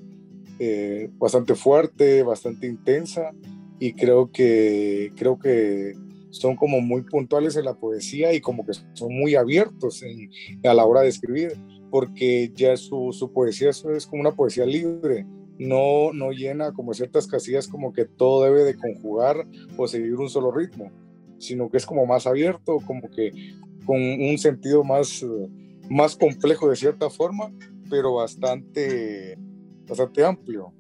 eh, 0.60 1.10
bastante 1.18 1.56
fuerte, 1.56 2.22
bastante 2.24 2.68
intensa 2.68 3.32
y 3.80 3.94
creo 3.94 4.32
que, 4.32 5.12
creo 5.16 5.40
que 5.40 5.94
son 6.30 6.56
como 6.56 6.82
muy 6.82 7.02
puntuales 7.02 7.56
en 7.56 7.66
la 7.66 7.74
poesía 7.74 8.34
y 8.34 8.42
como 8.42 8.64
que 8.64 8.74
son 8.94 9.12
muy 9.12 9.36
abiertos 9.36 10.04
en, 10.04 10.30
a 10.64 10.74
la 10.76 10.86
hora 10.86 11.02
de 11.02 11.08
escribir, 11.08 11.54
porque 11.90 12.52
ya 12.54 12.78
su, 12.78 13.12
su 13.12 13.32
poesía 13.32 13.70
es 13.70 14.06
como 14.06 14.22
una 14.22 14.36
poesía 14.36 14.66
libre, 14.66 15.26
no, 15.58 16.14
no 16.14 16.32
llena 16.32 16.74
como 16.74 16.94
ciertas 16.94 17.26
casillas 17.26 17.68
como 17.68 17.92
que 17.92 18.06
todo 18.06 18.44
debe 18.44 18.64
de 18.64 18.76
conjugar 18.76 19.48
o 19.78 19.88
seguir 19.88 20.16
un 20.16 20.30
solo 20.30 20.52
ritmo 20.52 20.92
sino 21.40 21.70
que 21.70 21.78
es 21.78 21.86
como 21.86 22.06
más 22.06 22.28
abierto, 22.28 22.78
como 22.86 23.10
que 23.10 23.32
con 23.86 23.98
un 23.98 24.38
sentido 24.38 24.84
más, 24.84 25.26
más 25.90 26.16
complejo 26.16 26.70
de 26.70 26.76
cierta 26.76 27.10
forma, 27.10 27.52
pero 27.90 28.14
bastante, 28.14 29.38
bastante 29.88 30.24
amplio. 30.24 30.74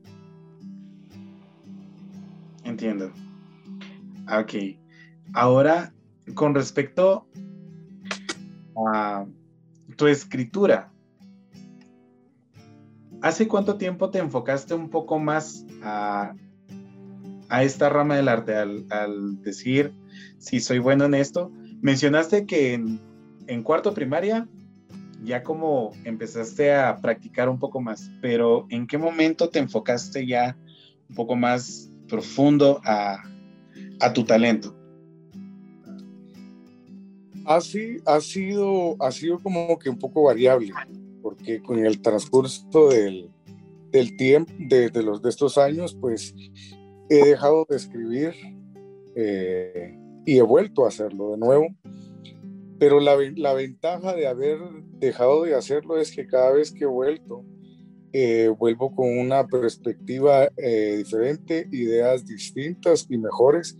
Entiendo. 2.63 3.11
Ok. 4.39 4.53
Ahora, 5.33 5.93
con 6.35 6.53
respecto 6.53 7.27
a 8.93 9.25
tu 9.95 10.07
escritura, 10.07 10.91
¿hace 13.21 13.47
cuánto 13.47 13.77
tiempo 13.77 14.09
te 14.11 14.19
enfocaste 14.19 14.73
un 14.75 14.89
poco 14.89 15.19
más 15.19 15.65
a, 15.81 16.35
a 17.49 17.63
esta 17.63 17.89
rama 17.89 18.15
del 18.15 18.27
arte 18.27 18.55
al, 18.55 18.85
al 18.91 19.41
decir, 19.41 19.93
si 20.37 20.59
soy 20.59 20.79
bueno 20.79 21.05
en 21.05 21.13
esto. 21.13 21.51
Mencionaste 21.81 22.45
que 22.45 22.73
en, 22.73 23.63
cuarto 23.63 23.93
primaria 23.93 24.47
ya 25.23 25.43
como 25.43 25.91
empezaste 26.05 26.73
a 26.73 26.97
practicar 27.01 27.49
un 27.49 27.59
poco 27.59 27.81
más, 27.81 28.09
pero 28.21 28.65
¿en 28.69 28.87
qué 28.87 28.97
momento 28.97 29.49
te 29.49 29.59
enfocaste 29.59 30.25
ya 30.25 30.57
un 31.09 31.15
poco 31.15 31.35
más 31.35 31.91
profundo 32.07 32.81
a, 32.85 33.23
tu 34.13 34.23
talento? 34.23 34.75
Así 37.45 37.97
ha 38.05 38.21
sido, 38.21 38.95
ha 38.99 39.11
sido 39.11 39.39
como 39.39 39.77
que 39.77 39.89
un 39.89 39.99
poco 39.99 40.23
variable, 40.23 40.71
porque 41.21 41.61
con 41.61 41.79
el 41.85 42.01
transcurso 42.01 42.89
del, 42.89 43.29
tiempo, 44.17 44.53
de, 44.57 44.91
estos 45.25 45.57
años, 45.57 45.97
pues 45.99 46.33
he 47.09 47.25
dejado 47.25 47.65
de 47.69 47.75
escribir 47.75 48.33
eh, 49.15 49.97
y 50.25 50.37
he 50.37 50.41
vuelto 50.41 50.85
a 50.85 50.89
hacerlo 50.89 51.31
de 51.31 51.37
nuevo. 51.37 51.67
Pero 52.79 52.99
la, 52.99 53.17
la, 53.35 53.53
ventaja 53.53 54.15
de 54.15 54.27
haber 54.27 54.59
dejado 54.99 55.43
de 55.43 55.55
hacerlo 55.55 55.99
es 55.99 56.11
que 56.15 56.27
cada 56.27 56.51
vez 56.51 56.71
que 56.71 56.85
he 56.85 56.87
vuelto, 56.87 57.43
eh, 58.11 58.47
vuelvo 58.57 58.95
con 58.95 59.07
una 59.19 59.45
perspectiva 59.45 60.49
eh, 60.57 60.95
diferente, 60.97 61.67
ideas 61.71 62.25
distintas 62.25 63.05
y 63.09 63.17
mejores. 63.17 63.77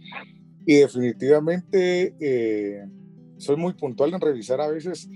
Y 0.65 0.75
definitivamente 0.75 2.13
eh, 2.19 2.85
soy 3.37 3.55
muy 3.55 3.73
puntual 3.73 4.13
en 4.13 4.21
revisar 4.21 4.61
a 4.61 4.67
veces 4.67 5.09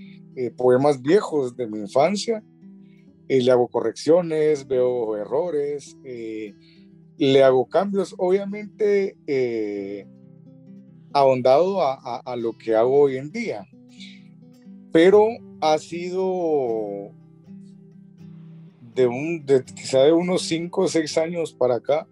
poemas 0.56 1.00
viejos 1.00 1.56
de 1.56 1.68
mi 1.68 1.78
infancia. 1.78 2.42
le 3.28 3.50
hago 3.52 3.68
correcciones, 3.68 4.66
veo 4.66 5.16
errores, 5.16 5.96
le 6.02 7.42
hago 7.44 7.68
cambios. 7.68 8.16
Obviamente 8.18 9.16
ahondado 11.14 11.80
a, 11.80 12.18
a, 12.18 12.36
lo 12.36 12.58
que 12.58 12.74
hago 12.74 13.02
hoy 13.02 13.16
en 13.16 13.30
día. 13.30 13.66
Pero 14.92 15.28
ha 15.60 15.78
sido 15.78 17.10
de 18.94 19.06
un, 19.06 19.46
de, 19.46 19.64
quizá 19.64 20.00
de 20.02 20.12
unos 20.12 20.42
5 20.42 20.82
o 20.82 20.88
6 20.88 21.18
años 21.18 21.52
para 21.52 21.76
acá, 21.76 22.06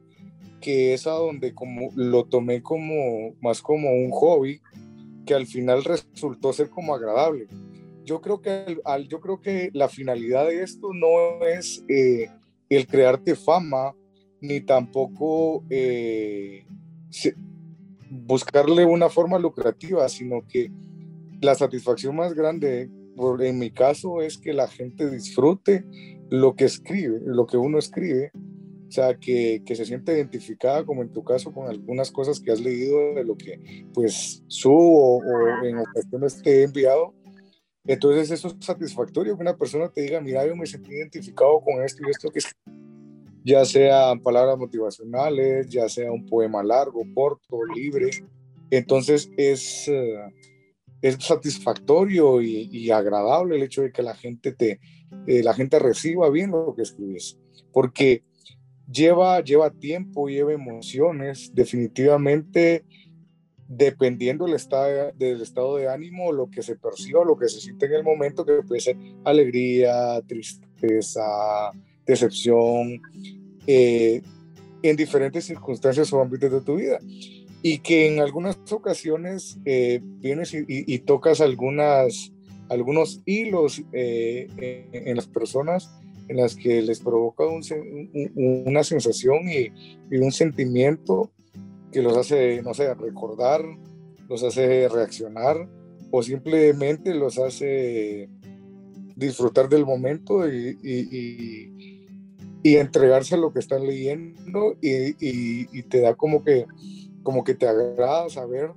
que 0.60 0.94
es 0.94 1.06
a 1.06 1.12
donde 1.12 1.52
como 1.52 1.90
lo 1.94 2.24
tomé 2.24 2.62
como 2.62 3.34
más 3.40 3.60
como 3.60 3.90
un 3.90 4.10
hobby, 4.10 4.60
que 5.26 5.34
al 5.34 5.46
final 5.46 5.84
resultó 5.84 6.52
ser 6.52 6.70
como 6.70 6.94
agradable. 6.94 7.48
Yo 8.04 8.20
creo 8.20 8.40
que, 8.40 8.80
al, 8.84 9.08
yo 9.08 9.20
creo 9.20 9.40
que 9.40 9.70
la 9.72 9.88
finalidad 9.88 10.46
de 10.46 10.62
esto 10.62 10.92
no 10.92 11.44
es 11.46 11.84
eh, 11.88 12.30
el 12.68 12.86
crearte 12.86 13.36
fama, 13.36 13.94
ni 14.40 14.60
tampoco 14.60 15.64
eh, 15.70 16.64
buscarle 18.12 18.84
una 18.84 19.08
forma 19.08 19.38
lucrativa, 19.38 20.06
sino 20.08 20.46
que 20.46 20.70
la 21.40 21.54
satisfacción 21.54 22.14
más 22.14 22.34
grande, 22.34 22.90
en 23.40 23.58
mi 23.58 23.70
caso, 23.70 24.20
es 24.20 24.36
que 24.36 24.52
la 24.52 24.68
gente 24.68 25.10
disfrute 25.10 25.84
lo 26.28 26.54
que 26.54 26.66
escribe, 26.66 27.20
lo 27.24 27.46
que 27.46 27.56
uno 27.56 27.78
escribe, 27.78 28.30
o 28.34 28.90
sea, 28.90 29.14
que, 29.18 29.62
que 29.64 29.74
se 29.74 29.86
siente 29.86 30.12
identificada, 30.12 30.84
como 30.84 31.00
en 31.00 31.10
tu 31.10 31.24
caso, 31.24 31.52
con 31.52 31.68
algunas 31.68 32.10
cosas 32.10 32.38
que 32.38 32.52
has 32.52 32.60
leído 32.60 33.14
de 33.14 33.24
lo 33.24 33.36
que 33.36 33.86
pues 33.94 34.44
subo 34.46 35.16
o, 35.16 35.64
en 35.64 35.78
ocasiones 35.78 36.42
te 36.42 36.60
he 36.60 36.64
enviado. 36.64 37.14
Entonces 37.86 38.30
eso 38.30 38.48
es 38.48 38.56
satisfactorio 38.60 39.34
que 39.34 39.42
una 39.42 39.56
persona 39.56 39.88
te 39.88 40.02
diga, 40.02 40.20
mira, 40.20 40.46
yo 40.46 40.54
me 40.54 40.66
sentí 40.66 40.92
identificado 40.92 41.60
con 41.62 41.82
esto 41.82 42.02
y 42.06 42.10
esto 42.10 42.30
que 42.30 42.40
ya 43.44 43.64
sean 43.64 44.20
palabras 44.20 44.58
motivacionales, 44.58 45.68
ya 45.68 45.88
sea 45.88 46.12
un 46.12 46.26
poema 46.26 46.62
largo, 46.62 47.02
corto, 47.14 47.64
libre. 47.74 48.10
Entonces 48.70 49.30
es, 49.36 49.88
eh, 49.88 50.18
es 51.00 51.16
satisfactorio 51.16 52.40
y, 52.40 52.90
agradable 52.90 53.56
el 53.56 53.62
hecho 53.62 53.82
de 53.82 53.92
que 53.92 54.02
la 54.02 54.14
gente, 54.14 54.52
te, 54.52 54.80
eh, 55.26 55.42
la 55.42 55.54
gente 55.54 55.78
reciba 55.78 56.30
bien 56.30 56.50
lo 56.50 56.74
que 56.74 56.82
escribes, 56.82 57.38
porque 57.72 58.22
lleva, 58.90 59.40
lleva 59.40 59.70
tiempo, 59.70 60.28
lleva 60.28 60.52
emociones, 60.52 61.50
definitivamente 61.54 62.84
dependiendo 63.74 64.44
del 64.44 64.54
estado, 64.54 65.12
del 65.14 65.40
estado 65.40 65.76
de 65.76 65.88
ánimo, 65.88 66.30
lo 66.30 66.50
que 66.50 66.62
se 66.62 66.76
perciba, 66.76 67.24
lo 67.24 67.38
que 67.38 67.48
se 67.48 67.60
siente 67.60 67.86
en 67.86 67.94
el 67.94 68.04
momento, 68.04 68.44
que 68.44 68.62
puede 68.62 68.80
ser 68.82 68.96
alegría, 69.24 70.20
tristeza, 70.26 71.22
decepción, 72.06 73.00
eh, 73.66 74.22
en 74.82 74.96
diferentes 74.96 75.44
circunstancias 75.44 76.12
o 76.12 76.20
ámbitos 76.20 76.50
de 76.50 76.60
tu 76.60 76.76
vida. 76.76 76.98
Y 77.62 77.78
que 77.78 78.08
en 78.08 78.20
algunas 78.20 78.58
ocasiones 78.72 79.58
eh, 79.64 80.00
vienes 80.02 80.52
y, 80.52 80.98
tocas 81.00 81.40
algunas, 81.40 82.32
algunos 82.68 83.20
hilos 83.24 83.82
eh, 83.92 84.48
en, 84.90 85.14
las 85.14 85.28
personas 85.28 85.88
en 86.26 86.38
las 86.38 86.56
que 86.56 86.82
les 86.82 86.98
provoca 86.98 87.44
una 87.46 88.82
sensación 88.82 89.48
y, 89.48 89.70
un 90.18 90.32
sentimiento 90.32 91.30
que 91.92 92.02
los 92.02 92.16
hace, 92.16 92.62
no 92.62 92.74
sé, 92.74 92.92
recordar, 92.94 93.62
los 94.28 94.42
hace 94.42 94.88
reaccionar 94.88 95.68
o 96.10 96.22
simplemente 96.22 97.14
los 97.14 97.38
hace 97.38 98.28
disfrutar 99.14 99.68
del 99.68 99.86
momento 99.86 100.46
y, 102.62 102.76
entregarse 102.76 103.34
a 103.34 103.38
lo 103.38 103.52
que 103.52 103.58
están 103.58 103.86
leyendo 103.86 104.76
y, 104.80 105.82
te 105.82 106.00
da 106.00 106.14
como 106.14 106.44
que, 106.44 106.66
como 107.22 107.44
que 107.44 107.54
te 107.54 107.66
agrada 107.66 108.28
saber 108.28 108.70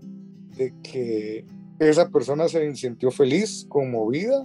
de 0.57 0.73
que 0.81 1.45
esa 1.79 2.09
persona 2.09 2.47
se 2.47 2.73
sintió 2.75 3.11
feliz, 3.11 3.65
conmovida 3.69 4.43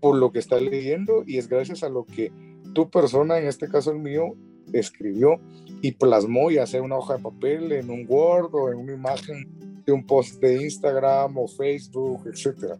por 0.00 0.16
lo 0.16 0.30
que 0.30 0.38
está 0.38 0.60
leyendo 0.60 1.24
y 1.26 1.38
es 1.38 1.48
gracias 1.48 1.82
a 1.82 1.88
lo 1.88 2.04
que 2.04 2.32
tu 2.74 2.88
persona, 2.90 3.38
en 3.38 3.46
este 3.46 3.68
caso 3.68 3.90
el 3.90 3.98
mío, 3.98 4.34
escribió 4.72 5.40
y 5.82 5.92
plasmó 5.92 6.50
ya 6.50 6.66
sea 6.66 6.82
una 6.82 6.96
hoja 6.96 7.16
de 7.16 7.22
papel, 7.22 7.72
en 7.72 7.90
un 7.90 8.06
Word 8.08 8.54
o 8.54 8.70
en 8.70 8.78
una 8.78 8.92
imagen 8.92 9.82
de 9.84 9.92
un 9.92 10.06
post 10.06 10.40
de 10.40 10.62
Instagram 10.62 11.36
o 11.38 11.48
Facebook, 11.48 12.26
etcétera. 12.26 12.78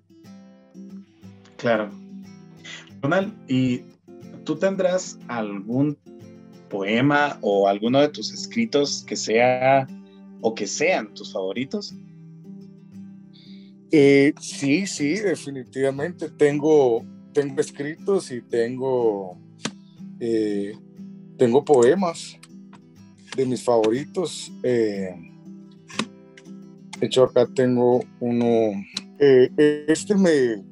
Claro. 1.57 1.91
Ronald, 3.01 3.33
¿y 3.49 3.83
tú 4.49 4.57
tendrás 4.57 5.19
algún 5.29 5.99
poema 6.71 7.39
o 7.43 7.69
alguno 7.69 8.01
de 8.01 8.09
tus 8.09 8.33
escritos 8.33 9.05
que 9.07 9.15
sea 9.15 9.87
o 10.41 10.55
que 10.55 10.67
sean 10.67 11.13
tus 11.13 11.35
favoritos? 11.35 11.95
Eh, 13.93 14.33
sí, 14.41 14.87
sí, 14.87 15.17
definitivamente 15.17 16.31
tengo, 16.31 17.05
tengo 17.35 17.61
escritos 17.61 18.31
y 18.31 18.41
tengo, 18.41 19.39
eh, 20.19 20.73
tengo 21.37 21.63
poemas 21.63 22.39
de 23.37 23.45
mis 23.45 23.63
favoritos. 23.63 24.51
Eh, 24.63 25.15
de 26.99 27.07
hecho, 27.07 27.25
acá 27.25 27.47
tengo 27.55 28.03
uno. 28.19 28.83
este 29.19 30.15
me, 30.15 30.65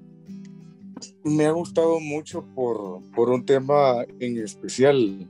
me 1.31 1.47
ha 1.47 1.53
gustado 1.53 2.01
mucho 2.01 2.45
por, 2.55 3.01
por 3.15 3.31
un 3.31 3.45
tema 3.45 4.05
en 4.21 4.39
especial. 4.39 5.29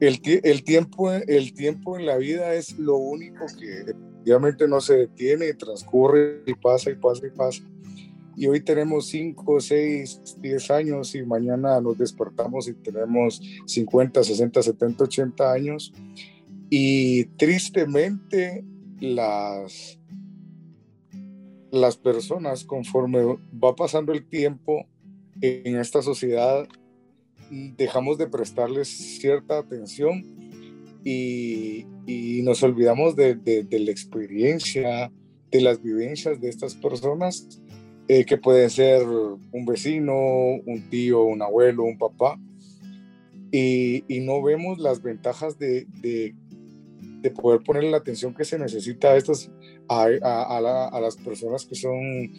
El, 0.00 0.20
el, 0.24 0.64
tiempo, 0.64 1.12
el 1.12 1.52
tiempo 1.52 1.98
en 1.98 2.06
la 2.06 2.16
vida 2.16 2.54
es 2.54 2.78
lo 2.78 2.96
único 2.96 3.44
que 3.58 3.94
Obviamente 4.22 4.68
no 4.68 4.80
se 4.80 4.96
detiene, 4.96 5.54
transcurre 5.54 6.42
y 6.46 6.54
pasa 6.54 6.90
y 6.90 6.94
pasa 6.94 7.26
y 7.26 7.30
pasa. 7.30 7.62
Y 8.36 8.46
hoy 8.46 8.60
tenemos 8.60 9.06
5, 9.08 9.60
6, 9.60 10.36
10 10.40 10.70
años 10.70 11.14
y 11.14 11.22
mañana 11.22 11.80
nos 11.80 11.98
despertamos 11.98 12.68
y 12.68 12.74
tenemos 12.74 13.40
50, 13.66 14.22
60, 14.22 14.62
70, 14.62 15.04
80 15.04 15.52
años. 15.52 15.92
Y 16.68 17.24
tristemente 17.36 18.64
las, 19.00 19.98
las 21.70 21.96
personas 21.96 22.64
conforme 22.64 23.20
va 23.52 23.74
pasando 23.74 24.12
el 24.12 24.26
tiempo 24.26 24.86
en 25.40 25.76
esta 25.78 26.02
sociedad 26.02 26.68
dejamos 27.50 28.18
de 28.18 28.28
prestarles 28.28 28.88
cierta 28.88 29.58
atención 29.58 30.24
y, 31.04 31.86
nos 32.42 32.62
olvidamos 32.62 33.14
de, 33.16 33.66
la 33.70 33.90
experiencia, 33.90 35.12
de 35.50 35.60
las 35.60 35.82
vivencias 35.82 36.40
de 36.40 36.48
estas 36.48 36.74
personas, 36.74 37.60
eh, 38.08 38.24
que 38.24 38.36
pueden 38.36 38.70
ser 38.70 39.06
un 39.06 39.66
vecino, 39.66 40.14
un 40.66 40.88
tío, 40.90 41.22
un 41.22 41.42
abuelo, 41.42 41.84
un 41.84 41.98
papá, 41.98 42.38
y, 43.52 44.04
no 44.22 44.42
vemos 44.42 44.78
las 44.78 45.02
ventajas 45.02 45.58
de, 45.58 45.86
poder 47.28 47.60
poner 47.60 47.84
la 47.84 47.98
atención 47.98 48.32
que 48.32 48.46
se 48.46 48.58
necesita 48.58 49.10
a, 49.10 49.16
estas, 49.18 49.50
a, 49.88 51.00
las 51.02 51.16
personas 51.16 51.66
que 51.66 51.74
son 51.74 52.32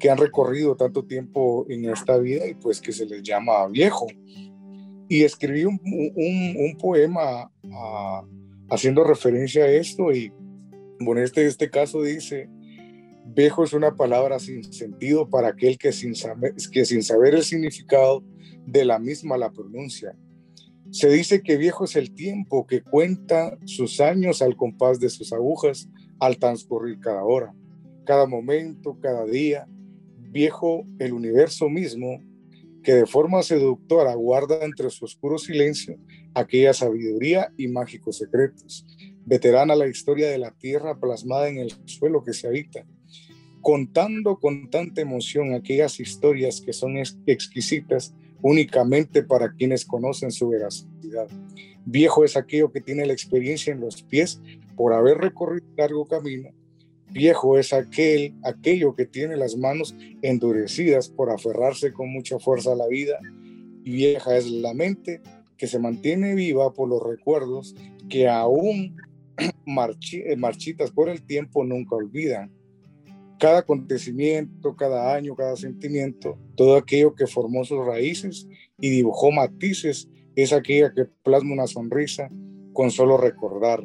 que 0.00 0.10
han 0.10 0.18
recorrido 0.18 0.74
tanto 0.74 1.04
tiempo 1.04 1.64
en 1.68 1.84
esta 1.88 2.18
vida 2.18 2.48
y 2.48 2.54
pues 2.54 2.80
que 2.80 2.92
se 2.92 3.06
les 3.06 3.22
llama 3.22 3.68
viejo 3.68 4.08
y 5.08 5.22
escribí 5.22 5.64
un, 5.64 5.80
un, 5.84 6.76
poema 6.78 7.48
ah, 7.72 8.24
haciendo 8.70 9.04
referencia 9.04 9.64
a 9.64 9.70
esto 9.70 10.12
y 10.12 10.32
bueno, 11.00 11.22
este, 11.22 11.46
este 11.46 11.70
caso 11.70 12.02
dice, 12.02 12.48
viejo 13.24 13.64
es 13.64 13.72
una 13.72 13.94
palabra 13.94 14.38
sin 14.38 14.64
sentido 14.72 15.28
para 15.28 15.48
aquel 15.48 15.78
que 15.78 15.92
sin, 15.92 16.14
saber, 16.14 16.54
que 16.72 16.84
sin 16.84 17.02
saber 17.02 17.34
el 17.34 17.44
significado 17.44 18.24
de 18.66 18.84
la 18.84 18.98
misma 18.98 19.36
la 19.36 19.52
pronuncia. 19.52 20.16
Se 20.94 21.08
dice 21.08 21.42
que 21.42 21.56
viejo 21.56 21.86
es 21.86 21.96
el 21.96 22.14
tiempo 22.14 22.68
que 22.68 22.80
cuenta 22.80 23.58
sus 23.64 24.00
años 24.00 24.40
al 24.42 24.54
compás 24.54 25.00
de 25.00 25.10
sus 25.10 25.32
agujas 25.32 25.88
al 26.20 26.38
transcurrir 26.38 27.00
cada 27.00 27.24
hora, 27.24 27.52
cada 28.04 28.26
momento, 28.26 28.96
cada 29.00 29.24
día. 29.26 29.66
Viejo 30.30 30.86
el 31.00 31.12
universo 31.12 31.68
mismo 31.68 32.22
que 32.84 32.94
de 32.94 33.06
forma 33.06 33.42
seductora 33.42 34.14
guarda 34.14 34.64
entre 34.64 34.88
su 34.88 35.06
oscuro 35.06 35.36
silencio 35.36 35.98
aquella 36.32 36.72
sabiduría 36.72 37.52
y 37.58 37.66
mágicos 37.66 38.18
secretos, 38.18 38.86
veterana 39.26 39.74
la 39.74 39.88
historia 39.88 40.30
de 40.30 40.38
la 40.38 40.52
tierra 40.52 41.00
plasmada 41.00 41.48
en 41.48 41.58
el 41.58 41.72
suelo 41.86 42.22
que 42.22 42.34
se 42.34 42.46
habita, 42.46 42.86
contando 43.62 44.38
con 44.38 44.70
tanta 44.70 45.00
emoción 45.00 45.54
aquellas 45.54 45.98
historias 45.98 46.60
que 46.60 46.72
son 46.72 46.98
exquisitas 47.26 48.14
únicamente 48.44 49.22
para 49.22 49.50
quienes 49.54 49.86
conocen 49.86 50.30
su 50.30 50.50
veracidad. 50.50 50.93
Viejo 51.84 52.24
es 52.24 52.36
aquello 52.36 52.72
que 52.72 52.80
tiene 52.80 53.06
la 53.06 53.12
experiencia 53.12 53.72
en 53.72 53.80
los 53.80 54.02
pies 54.02 54.40
por 54.76 54.92
haber 54.92 55.18
recorrido 55.18 55.66
largo 55.76 56.06
camino 56.06 56.50
Viejo 57.14 57.58
es 57.58 57.72
aquel, 57.72 58.34
aquello 58.42 58.96
que 58.96 59.06
tiene 59.06 59.36
las 59.36 59.56
manos 59.56 59.94
endurecidas 60.20 61.08
por 61.08 61.30
aferrarse 61.30 61.92
con 61.92 62.12
mucha 62.12 62.40
fuerza 62.40 62.72
a 62.72 62.74
la 62.74 62.88
vida. 62.88 63.20
Y 63.84 63.92
vieja 63.92 64.36
es 64.36 64.50
la 64.50 64.74
mente 64.74 65.20
que 65.56 65.68
se 65.68 65.78
mantiene 65.78 66.34
viva 66.34 66.72
por 66.72 66.88
los 66.88 67.00
recuerdos 67.00 67.76
que 68.08 68.28
aún 68.28 68.96
eh, 69.38 70.36
marchitas 70.36 70.90
por 70.90 71.08
el 71.08 71.22
tiempo 71.22 71.64
nunca 71.64 71.94
olvidan. 71.94 72.50
Cada 73.38 73.58
acontecimiento, 73.58 74.74
cada 74.74 75.14
año, 75.14 75.36
cada 75.36 75.54
sentimiento, 75.54 76.36
todo 76.56 76.76
aquello 76.76 77.14
que 77.14 77.28
formó 77.28 77.64
sus 77.64 77.86
raíces 77.86 78.48
y 78.80 78.90
dibujó 78.90 79.30
matices, 79.30 80.08
es 80.36 80.52
aquella 80.52 80.92
que 80.92 81.04
plasma 81.04 81.52
una 81.52 81.66
sonrisa 81.66 82.28
con 82.72 82.90
solo 82.90 83.16
recordar 83.16 83.84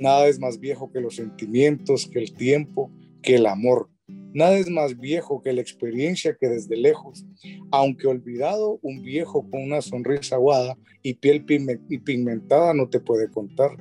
Nada 0.00 0.28
es 0.28 0.38
más 0.38 0.60
viejo 0.60 0.92
que 0.92 1.00
los 1.00 1.16
sentimientos, 1.16 2.08
que 2.08 2.20
el 2.20 2.32
tiempo, 2.32 2.92
que 3.20 3.34
el 3.34 3.46
amor. 3.46 3.90
Nada 4.06 4.56
es 4.56 4.70
más 4.70 4.96
viejo 4.98 5.42
que 5.42 5.52
la 5.52 5.60
experiencia 5.60 6.36
que 6.38 6.48
desde 6.48 6.76
lejos, 6.76 7.26
aunque 7.72 8.06
olvidado, 8.06 8.78
un 8.82 9.02
viejo 9.02 9.48
con 9.50 9.62
una 9.62 9.82
sonrisa 9.82 10.36
aguada 10.36 10.78
y 11.02 11.14
piel 11.14 11.44
pigmentada 11.44 12.74
no 12.74 12.88
te 12.88 13.00
puede 13.00 13.28
contar. 13.28 13.72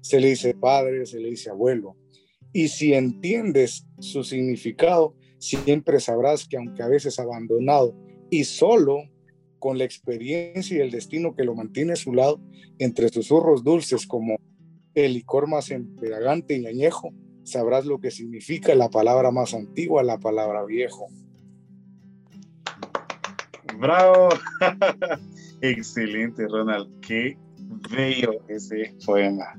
Se 0.00 0.20
le 0.20 0.28
dice 0.28 0.54
padre, 0.54 1.04
se 1.04 1.20
le 1.20 1.30
dice 1.30 1.50
abuelo. 1.50 1.96
Y 2.52 2.68
si 2.68 2.94
entiendes 2.94 3.86
su 3.98 4.24
significado, 4.24 5.14
siempre 5.38 6.00
sabrás 6.00 6.48
que 6.48 6.56
aunque 6.56 6.82
a 6.82 6.88
veces 6.88 7.18
abandonado 7.18 7.94
y 8.30 8.44
solo, 8.44 9.02
con 9.58 9.78
la 9.78 9.84
experiencia 9.84 10.76
y 10.76 10.80
el 10.80 10.90
destino 10.90 11.34
que 11.34 11.44
lo 11.44 11.54
mantiene 11.54 11.92
a 11.92 11.96
su 11.96 12.12
lado, 12.12 12.40
entre 12.78 13.08
susurros 13.08 13.64
dulces 13.64 14.06
como 14.06 14.36
el 14.94 15.14
licor 15.14 15.48
más 15.48 15.70
empedagante 15.70 16.56
y 16.56 16.66
añejo, 16.66 17.12
sabrás 17.44 17.86
lo 17.86 18.00
que 18.00 18.10
significa 18.10 18.74
la 18.74 18.90
palabra 18.90 19.30
más 19.30 19.54
antigua, 19.54 20.02
la 20.02 20.18
palabra 20.18 20.64
viejo. 20.64 21.06
Bravo. 23.78 24.28
Excelente, 25.60 26.46
Ronald. 26.48 27.00
Qué 27.00 27.36
bello 27.90 28.42
ese 28.48 28.94
poema. 29.04 29.54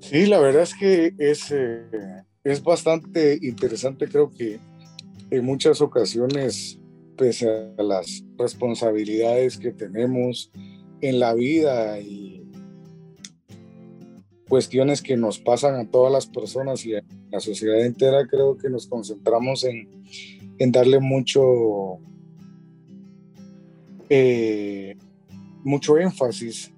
Sí, 0.00 0.26
la 0.26 0.38
verdad 0.38 0.62
es 0.62 0.74
que 0.74 1.14
es, 1.18 1.50
eh, 1.50 2.24
es 2.44 2.62
bastante 2.62 3.38
interesante. 3.40 4.06
Creo 4.06 4.30
que 4.30 4.60
en 5.30 5.44
muchas 5.44 5.80
ocasiones, 5.80 6.78
pese 7.16 7.48
a 7.78 7.82
las 7.82 8.24
responsabilidades 8.38 9.58
que 9.58 9.72
tenemos 9.72 10.50
en 11.00 11.18
la 11.20 11.34
vida 11.34 12.00
y 12.00 12.48
cuestiones 14.48 15.02
que 15.02 15.16
nos 15.16 15.38
pasan 15.38 15.74
a 15.74 15.90
todas 15.90 16.12
las 16.12 16.26
personas 16.26 16.84
y 16.86 16.94
a 16.94 17.02
la 17.30 17.40
sociedad 17.40 17.84
entera, 17.84 18.26
creo 18.26 18.56
que 18.56 18.70
nos 18.70 18.86
concentramos 18.86 19.64
en, 19.64 19.88
en 20.58 20.72
darle 20.72 21.00
mucho, 21.00 21.98
eh, 24.08 24.96
mucho 25.64 25.98
énfasis 25.98 26.72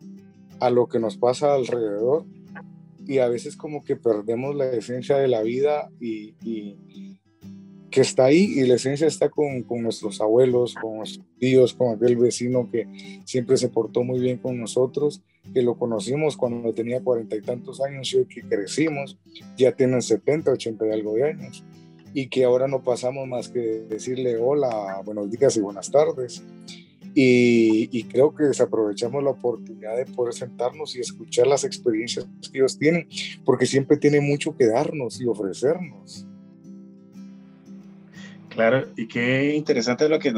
a 0.61 0.71
lo 0.71 0.87
que 0.89 0.99
nos 0.99 1.17
pasa 1.17 1.55
alrededor 1.55 2.25
y 3.07 3.19
a 3.19 3.29
veces 3.29 3.57
como 3.57 3.85
que 3.85 3.97
perdemos 3.97 4.55
la 4.55 4.71
esencia 4.71 5.17
de 5.17 5.29
la 5.29 5.43
vida 5.43 5.91
y, 6.01 7.16
que 7.97 8.03
está 8.03 8.27
ahí 8.27 8.53
y 8.57 8.67
la 8.67 8.75
esencia 8.75 9.07
está 9.07 9.31
con, 9.31 9.63
con, 9.63 9.83
nuestros 9.83 10.21
abuelos, 10.21 10.75
con 10.75 10.99
nuestros 10.99 11.25
tíos, 11.39 11.73
con 11.73 11.95
aquel 11.95 12.19
vecino 12.19 12.69
que 12.71 12.87
siempre 13.25 13.57
se 13.57 13.71
portó 13.71 14.05
muy 14.05 14.21
bien 14.21 14.37
con 14.37 14.61
nosotros 14.61 15.23
que 15.55 15.63
lo 15.63 15.79
conocimos 15.79 16.37
cuando 16.37 16.75
tenía 16.75 17.01
cuarenta 17.01 17.37
y 17.37 17.41
tantos 17.41 17.81
años 17.81 18.13
y 18.13 18.19
hoy 18.19 18.27
que 18.27 18.43
crecimos 18.43 19.17
ya 19.57 19.73
tienen 19.73 20.03
70, 20.03 20.51
80 20.51 20.87
y 20.87 20.91
algo 20.91 21.15
de 21.15 21.25
años 21.25 21.65
y 22.13 22.29
que 22.29 22.45
ahora 22.45 22.69
no 22.69 22.83
pasamos 22.83 23.27
más 23.27 23.49
que 23.49 23.61
decirle 23.89 24.37
hola, 24.37 25.01
buenos 25.03 25.31
días 25.31 25.57
y 25.57 25.61
buenas 25.61 25.91
tardes. 25.91 26.43
Y, 27.15 27.89
y, 27.99 28.03
creo 28.05 28.35
que 28.35 28.45
desaprovechamos 28.45 29.25
la 29.25 29.31
oportunidad 29.31 29.97
de 29.97 30.05
poder 30.05 30.35
sentarnos 30.35 30.95
y 30.97 31.01
escuchar 31.01 31.47
las 31.47 31.65
experiencias 31.65 32.27
que 32.53 32.59
ellos 32.59 32.79
tienen, 32.79 33.09
porque 33.43 33.65
siempre 33.65 33.97
tienen 33.97 34.23
mucho 34.23 34.55
que 34.55 34.67
darnos 34.67 35.19
y 35.19 35.27
ofrecernos. 35.27 36.27
Claro, 38.57 38.87
y 38.97 39.07
qué 39.07 39.55
interesante 39.55 40.09
lo 40.09 40.19
que 40.19 40.33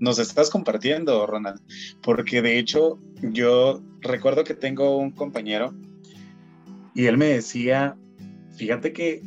nos 0.00 0.18
estás 0.18 0.50
compartiendo, 0.50 1.24
Ronald, 1.28 1.60
porque 2.02 2.42
de 2.42 2.58
hecho 2.58 2.98
yo 3.22 3.80
recuerdo 4.00 4.42
que 4.42 4.54
tengo 4.54 4.98
un 4.98 5.12
compañero 5.12 5.72
y 6.92 7.06
él 7.06 7.18
me 7.18 7.26
decía, 7.26 7.96
fíjate 8.56 8.92
que 8.92 9.22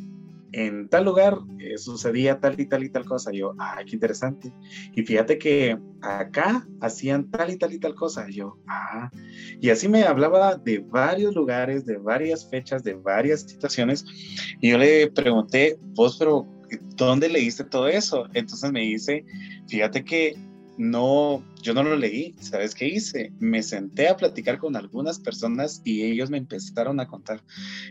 en 0.52 0.90
tal 0.90 1.06
lugar 1.06 1.38
eh, 1.58 1.78
sucedía 1.78 2.38
tal 2.38 2.60
y 2.60 2.66
tal 2.66 2.84
y 2.84 2.90
tal 2.90 3.06
cosa. 3.06 3.32
yo, 3.32 3.54
ay, 3.58 3.86
qué 3.86 3.94
interesante. 3.94 4.52
Y 4.94 5.02
fíjate 5.02 5.38
que 5.38 5.78
acá 6.02 6.68
hacían 6.82 7.30
tal 7.30 7.50
y 7.50 7.56
tal 7.56 7.72
y 7.72 7.78
tal 7.78 7.94
cosa. 7.94 8.26
yo, 8.28 8.58
ah. 8.66 9.10
Y 9.62 9.70
así 9.70 9.88
me 9.88 10.04
hablaba 10.04 10.56
de 10.56 10.80
varios 10.80 11.34
lugares, 11.34 11.86
de 11.86 11.96
varias 11.96 12.50
fechas, 12.50 12.84
de 12.84 12.94
varias 12.94 13.42
situaciones. 13.42 14.04
Y 14.60 14.72
yo 14.72 14.78
le 14.78 15.10
pregunté, 15.10 15.78
vos, 15.94 16.16
pero 16.18 16.46
¿dónde 16.96 17.28
leíste 17.28 17.64
todo 17.64 17.88
eso? 17.88 18.26
Entonces 18.34 18.72
me 18.72 18.80
dice, 18.80 19.24
fíjate 19.68 20.04
que 20.04 20.36
no, 20.78 21.42
yo 21.62 21.72
no 21.74 21.82
lo 21.82 21.96
leí, 21.96 22.34
¿sabes 22.38 22.74
qué 22.74 22.86
hice? 22.86 23.32
Me 23.38 23.62
senté 23.62 24.08
a 24.08 24.16
platicar 24.16 24.58
con 24.58 24.76
algunas 24.76 25.18
personas 25.18 25.80
y 25.84 26.02
ellos 26.02 26.30
me 26.30 26.38
empezaron 26.38 27.00
a 27.00 27.06
contar. 27.06 27.42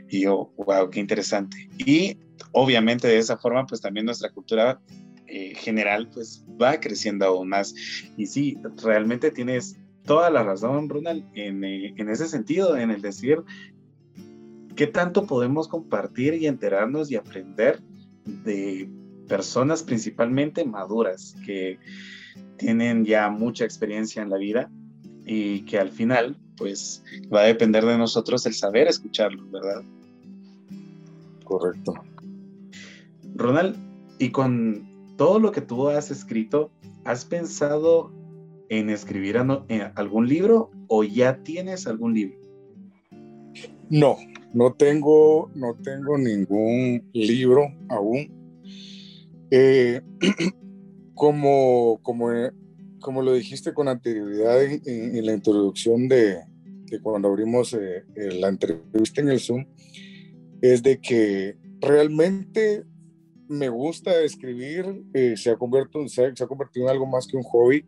Y 0.10 0.22
yo, 0.22 0.52
wow, 0.58 0.90
qué 0.90 1.00
interesante. 1.00 1.70
Y 1.78 2.18
obviamente 2.52 3.08
de 3.08 3.18
esa 3.18 3.38
forma, 3.38 3.66
pues 3.66 3.82
también 3.82 4.06
nuestra 4.06 4.32
cultura 4.32 4.80
eh, 5.28 5.56
general, 5.56 6.10
pues 6.14 6.46
va 6.62 6.80
creciendo 6.80 7.26
aún 7.26 7.50
más. 7.50 7.74
Y 8.18 8.28
sí, 8.28 8.58
realmente 8.84 9.32
tienes 9.32 9.78
toda 10.04 10.30
la 10.30 10.44
razón, 10.44 10.88
Ronald, 10.88 11.26
en, 11.34 11.64
eh, 11.64 11.94
en 11.98 12.10
ese 12.10 12.28
sentido, 12.28 12.78
en 12.78 12.92
el 12.92 13.02
decir 13.02 13.40
qué 14.76 14.88
tanto 14.88 15.26
podemos 15.26 15.68
compartir 15.68 16.36
y 16.36 16.48
enterarnos 16.48 17.10
y 17.10 17.16
aprender 17.16 17.82
de 18.26 18.90
personas 19.28 19.84
principalmente 19.84 20.66
maduras 20.66 21.36
que 21.46 21.80
tienen 22.58 23.06
ya 23.06 23.30
mucha 23.30 23.66
experiencia 23.66 24.22
en 24.22 24.30
la 24.30 24.38
vida 24.38 24.72
y 25.26 25.62
que 25.62 25.80
al 25.80 25.90
final 25.90 26.38
pues 26.58 27.04
va 27.34 27.42
a 27.42 27.46
depender 27.46 27.86
de 27.86 27.98
nosotros 27.98 28.46
el 28.46 28.54
saber 28.54 28.88
escucharlo, 28.88 29.50
¿verdad? 29.50 29.84
Correcto. 31.44 31.94
Ronald, 33.36 33.76
y 34.20 34.30
con 34.30 35.16
todo 35.18 35.40
lo 35.40 35.52
que 35.52 35.62
tú 35.62 35.90
has 35.90 36.12
escrito, 36.12 36.72
¿has 37.04 37.26
pensado 37.26 38.12
en 38.70 38.90
escribir 38.90 39.38
algún 39.38 40.28
libro 40.28 40.72
o 40.88 41.04
ya 41.04 41.44
tienes 41.44 41.88
algún 41.88 42.14
libro? 42.14 42.40
No, 43.90 44.18
no 44.56 44.74
tengo, 44.74 45.52
no 45.54 45.76
tengo 45.76 46.18
ningún 46.18 47.10
libro 47.12 47.68
aún. 47.90 48.64
Eh, 49.52 50.02
como, 51.14 52.00
como, 52.02 52.30
como 53.02 53.22
lo 53.22 53.34
dijiste 53.34 53.74
con 53.74 53.90
anterioridad 53.90 54.64
en, 54.64 55.26
la 55.26 55.34
introducción 55.34 56.08
de, 56.08 56.38
cuando 57.04 57.28
abrimos 57.28 57.74
eh, 57.74 58.06
eh, 58.16 58.40
la 58.40 58.48
entrevista 58.48 59.20
en 59.20 59.30
el 59.30 59.42
Zoom, 59.42 59.66
es 60.62 60.82
de 60.82 61.02
que 61.02 61.58
realmente 61.82 62.86
me 63.50 63.68
gusta 63.68 64.22
escribir, 64.22 65.04
se, 65.36 65.50
ha 65.50 65.58
convertido, 65.58 66.08
se, 66.08 66.24
ha 66.28 66.48
convertido 66.48 66.86
en 66.86 66.92
algo 66.94 67.06
más 67.06 67.28
que 67.28 67.36
un 67.36 67.44
hobby, 67.44 67.86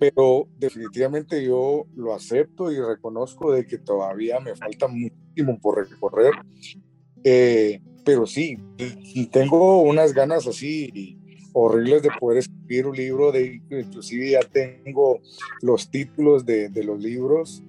pero 0.00 0.48
definitivamente 0.58 1.44
yo 1.44 1.86
lo 1.94 2.14
acepto 2.14 2.72
y 2.72 2.80
reconozco 2.80 3.52
de 3.52 3.66
que 3.66 3.76
todavía 3.76 4.40
me 4.40 4.56
falta 4.56 4.88
muchísimo 5.42 5.58
por 5.60 5.88
recorrer. 5.88 6.32
Eh, 7.24 7.80
pero 8.04 8.26
sí, 8.26 8.56
tengo 9.30 9.82
unas 9.82 10.14
ganas 10.14 10.46
así 10.46 11.18
horribles 11.52 12.02
de 12.02 12.10
poder 12.18 12.38
escribir 12.38 12.86
un 12.86 12.96
libro, 12.96 13.32
de, 13.32 13.60
inclusive 13.70 14.30
ya 14.30 14.40
tengo 14.40 15.20
los 15.60 15.90
títulos 15.90 16.46
de, 16.46 16.68
de 16.68 16.84
los 16.84 17.00
libros 17.00 17.62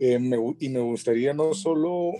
eh, 0.00 0.18
y 0.58 0.68
me 0.68 0.80
gustaría 0.80 1.32
no 1.32 1.54
solo 1.54 2.12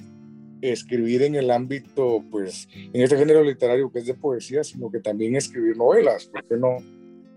escribir 0.62 1.22
en 1.22 1.34
el 1.34 1.50
ámbito, 1.50 2.24
pues, 2.30 2.68
en 2.74 3.02
este 3.02 3.18
género 3.18 3.42
literario 3.42 3.90
que 3.90 3.98
es 3.98 4.06
de 4.06 4.14
poesía, 4.14 4.64
sino 4.64 4.90
que 4.90 5.00
también 5.00 5.36
escribir 5.36 5.76
novelas, 5.76 6.30
porque 6.32 6.56
no? 6.56 6.78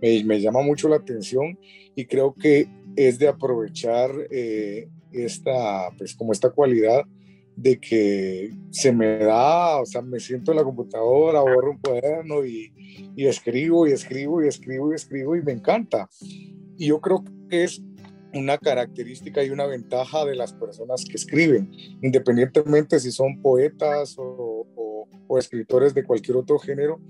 Me, 0.01 0.23
me 0.23 0.39
llama 0.39 0.61
mucho 0.61 0.87
la 0.87 0.95
atención 0.95 1.59
y 1.93 2.05
creo 2.05 2.33
que 2.33 2.69
es 2.95 3.19
de 3.19 3.27
aprovechar 3.27 4.11
eh, 4.31 4.87
esta, 5.11 5.89
pues, 5.97 6.15
como 6.15 6.31
esta 6.31 6.49
cualidad 6.51 7.03
de 7.61 7.77
que 7.77 8.53
se 8.71 8.93
me 8.93 9.17
da, 9.17 9.81
o 9.81 9.85
sea, 9.85 10.01
me 10.01 10.19
siento 10.19 10.51
en 10.51 10.57
la 10.57 10.63
computadora, 10.63 11.41
borro 11.41 11.71
un 11.71 11.77
cuaderno 11.79 12.45
y, 12.45 12.71
y, 13.17 13.25
escribo 13.25 13.85
y 13.85 13.91
escribo 13.91 14.41
y 14.41 14.47
escribo 14.47 14.91
y 14.91 14.95
escribo 14.95 15.35
y 15.35 15.41
me 15.41 15.51
encanta. 15.51 16.09
Y 16.77 16.87
yo 16.87 17.01
creo 17.01 17.21
que 17.49 17.65
es 17.65 17.81
una 18.33 18.57
característica 18.57 19.43
y 19.43 19.49
una 19.49 19.65
ventaja 19.65 20.23
de 20.23 20.35
las 20.35 20.53
personas 20.53 21.03
que 21.03 21.17
escriben, 21.17 21.69
independientemente 22.01 22.99
si 22.99 23.11
son 23.11 23.41
poetas 23.41 24.15
o, 24.17 24.65
o, 25.27 25.37
escritores 25.37 25.93
de 25.93 26.05
cualquier 26.05 26.37
otro 26.37 26.59
género, 26.59 27.01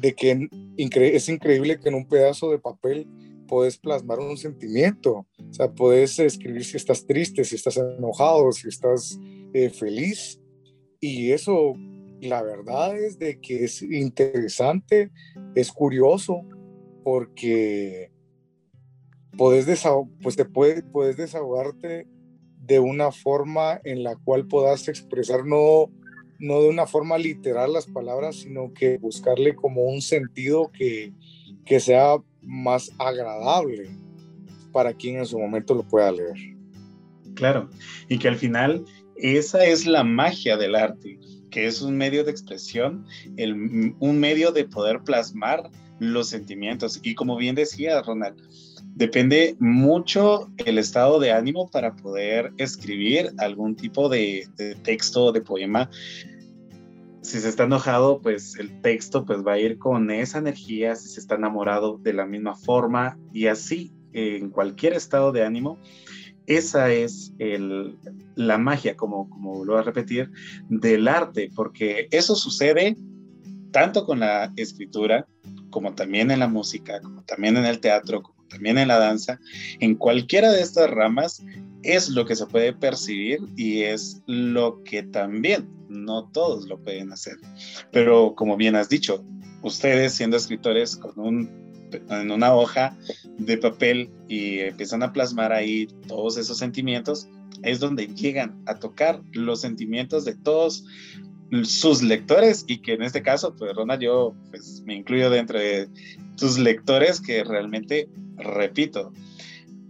de 0.00 0.14
que 0.14 0.48
es 0.76 1.28
increíble 1.28 1.80
que 1.80 1.88
en 1.88 1.94
un 1.94 2.06
pedazo 2.06 2.50
de 2.50 2.58
papel 2.58 3.08
puedes 3.48 3.78
plasmar 3.78 4.18
un 4.18 4.36
sentimiento, 4.36 5.26
o 5.38 5.52
sea, 5.52 5.72
puedes 5.72 6.18
escribir 6.18 6.64
si 6.64 6.76
estás 6.76 7.06
triste, 7.06 7.44
si 7.44 7.54
estás 7.54 7.76
enojado, 7.76 8.52
si 8.52 8.68
estás 8.68 9.18
eh, 9.56 9.70
feliz. 9.70 10.38
Y 11.00 11.32
eso, 11.32 11.72
la 12.20 12.42
verdad 12.42 12.94
es 12.98 13.18
de 13.18 13.40
que 13.40 13.64
es 13.64 13.80
interesante, 13.80 15.10
es 15.54 15.72
curioso, 15.72 16.42
porque 17.02 18.10
puedes, 19.36 19.82
pues 20.22 20.36
te 20.36 20.44
puede, 20.44 20.82
puedes 20.82 21.16
desahogarte 21.16 22.06
de 22.60 22.80
una 22.80 23.12
forma 23.12 23.80
en 23.84 24.02
la 24.02 24.16
cual 24.16 24.46
puedas 24.46 24.88
expresar 24.88 25.46
no, 25.46 25.90
no 26.38 26.60
de 26.60 26.68
una 26.68 26.86
forma 26.86 27.16
literal 27.16 27.72
las 27.72 27.86
palabras, 27.86 28.36
sino 28.36 28.74
que 28.74 28.98
buscarle 28.98 29.54
como 29.54 29.84
un 29.84 30.02
sentido 30.02 30.70
que, 30.70 31.14
que 31.64 31.80
sea 31.80 32.16
más 32.42 32.92
agradable 32.98 33.88
para 34.70 34.92
quien 34.92 35.16
en 35.16 35.24
su 35.24 35.38
momento 35.38 35.74
lo 35.74 35.82
pueda 35.88 36.12
leer. 36.12 36.36
Claro, 37.34 37.70
y 38.08 38.18
que 38.18 38.28
al 38.28 38.36
final 38.36 38.84
esa 39.18 39.64
es 39.64 39.86
la 39.86 40.04
magia 40.04 40.56
del 40.56 40.74
arte, 40.74 41.18
que 41.50 41.66
es 41.66 41.82
un 41.82 41.96
medio 41.96 42.24
de 42.24 42.30
expresión, 42.30 43.06
un 43.36 44.18
medio 44.18 44.52
de 44.52 44.64
poder 44.64 45.02
plasmar 45.02 45.70
los 45.98 46.28
sentimientos. 46.28 47.00
Y 47.02 47.14
como 47.14 47.36
bien 47.36 47.54
decía 47.54 48.02
Ronald, 48.02 48.36
depende 48.94 49.56
mucho 49.58 50.50
el 50.56 50.78
estado 50.78 51.18
de 51.20 51.32
ánimo 51.32 51.70
para 51.70 51.94
poder 51.96 52.52
escribir 52.58 53.32
algún 53.38 53.76
tipo 53.76 54.08
de, 54.08 54.48
texto, 54.82 55.32
de 55.32 55.40
poema. 55.40 55.90
Si 57.22 57.40
se 57.40 57.48
está 57.48 57.64
enojado, 57.64 58.20
pues 58.20 58.56
el 58.58 58.80
texto 58.82 59.24
pues 59.24 59.44
va 59.44 59.54
a 59.54 59.58
ir 59.58 59.78
con 59.78 60.10
esa 60.10 60.38
energía, 60.38 60.94
si 60.94 61.08
se 61.08 61.20
está 61.20 61.34
enamorado 61.34 61.98
de 61.98 62.12
la 62.12 62.26
misma 62.26 62.54
forma 62.54 63.18
y 63.32 63.46
así 63.46 63.92
en 64.12 64.50
cualquier 64.50 64.94
estado 64.94 65.32
de 65.32 65.44
ánimo 65.44 65.78
esa 66.46 66.90
es 66.90 67.32
la 68.34 68.58
magia, 68.58 68.96
como, 68.96 69.28
como 69.30 69.64
lo 69.64 69.72
voy 69.72 69.82
a 69.82 69.84
repetir, 69.84 70.30
del 70.68 71.08
arte, 71.08 71.50
porque 71.54 72.08
eso 72.10 72.34
sucede 72.34 72.96
tanto 73.72 74.06
con 74.06 74.20
la 74.20 74.52
escritura, 74.56 75.26
como 75.70 75.94
también 75.94 76.30
en 76.30 76.40
la 76.40 76.48
música, 76.48 77.00
como 77.00 77.22
también 77.24 77.56
en 77.56 77.66
el 77.66 77.80
teatro, 77.80 78.22
como 78.22 78.46
también 78.48 78.78
en 78.78 78.88
la 78.88 78.98
danza. 78.98 79.38
En 79.80 79.96
cualquiera 79.96 80.50
de 80.50 80.62
estas 80.62 80.90
ramas 80.90 81.42
es 81.82 82.08
lo 82.08 82.24
que 82.24 82.36
se 82.36 82.46
puede 82.46 82.72
percibir 82.72 83.40
y 83.56 83.82
es 83.82 84.22
lo 84.26 84.82
que 84.84 85.02
también 85.02 85.68
no 85.88 86.28
todos 86.30 86.66
lo 86.66 86.80
pueden 86.80 87.12
hacer. 87.12 87.36
Pero 87.92 88.34
como 88.34 88.56
bien 88.56 88.76
has 88.76 88.88
dicho, 88.88 89.24
ustedes 89.62 90.14
siendo 90.14 90.36
escritores 90.36 90.96
con 90.96 91.12
un 91.18 91.65
en 92.08 92.30
una 92.30 92.54
hoja 92.54 92.96
de 93.38 93.58
papel 93.58 94.10
y 94.28 94.60
empiezan 94.60 95.02
a 95.02 95.12
plasmar 95.12 95.52
ahí 95.52 95.86
todos 96.06 96.36
esos 96.36 96.58
sentimientos, 96.58 97.28
es 97.62 97.80
donde 97.80 98.06
llegan 98.08 98.62
a 98.66 98.76
tocar 98.76 99.20
los 99.32 99.60
sentimientos 99.60 100.24
de 100.24 100.34
todos 100.34 100.84
sus 101.62 102.02
lectores 102.02 102.64
y 102.66 102.78
que 102.78 102.94
en 102.94 103.02
este 103.02 103.22
caso, 103.22 103.54
pues 103.54 103.74
Rona, 103.74 103.98
yo 103.98 104.34
pues, 104.50 104.82
me 104.84 104.94
incluyo 104.94 105.30
dentro 105.30 105.58
de 105.58 105.88
tus 106.36 106.58
lectores 106.58 107.20
que 107.20 107.44
realmente, 107.44 108.08
repito, 108.36 109.12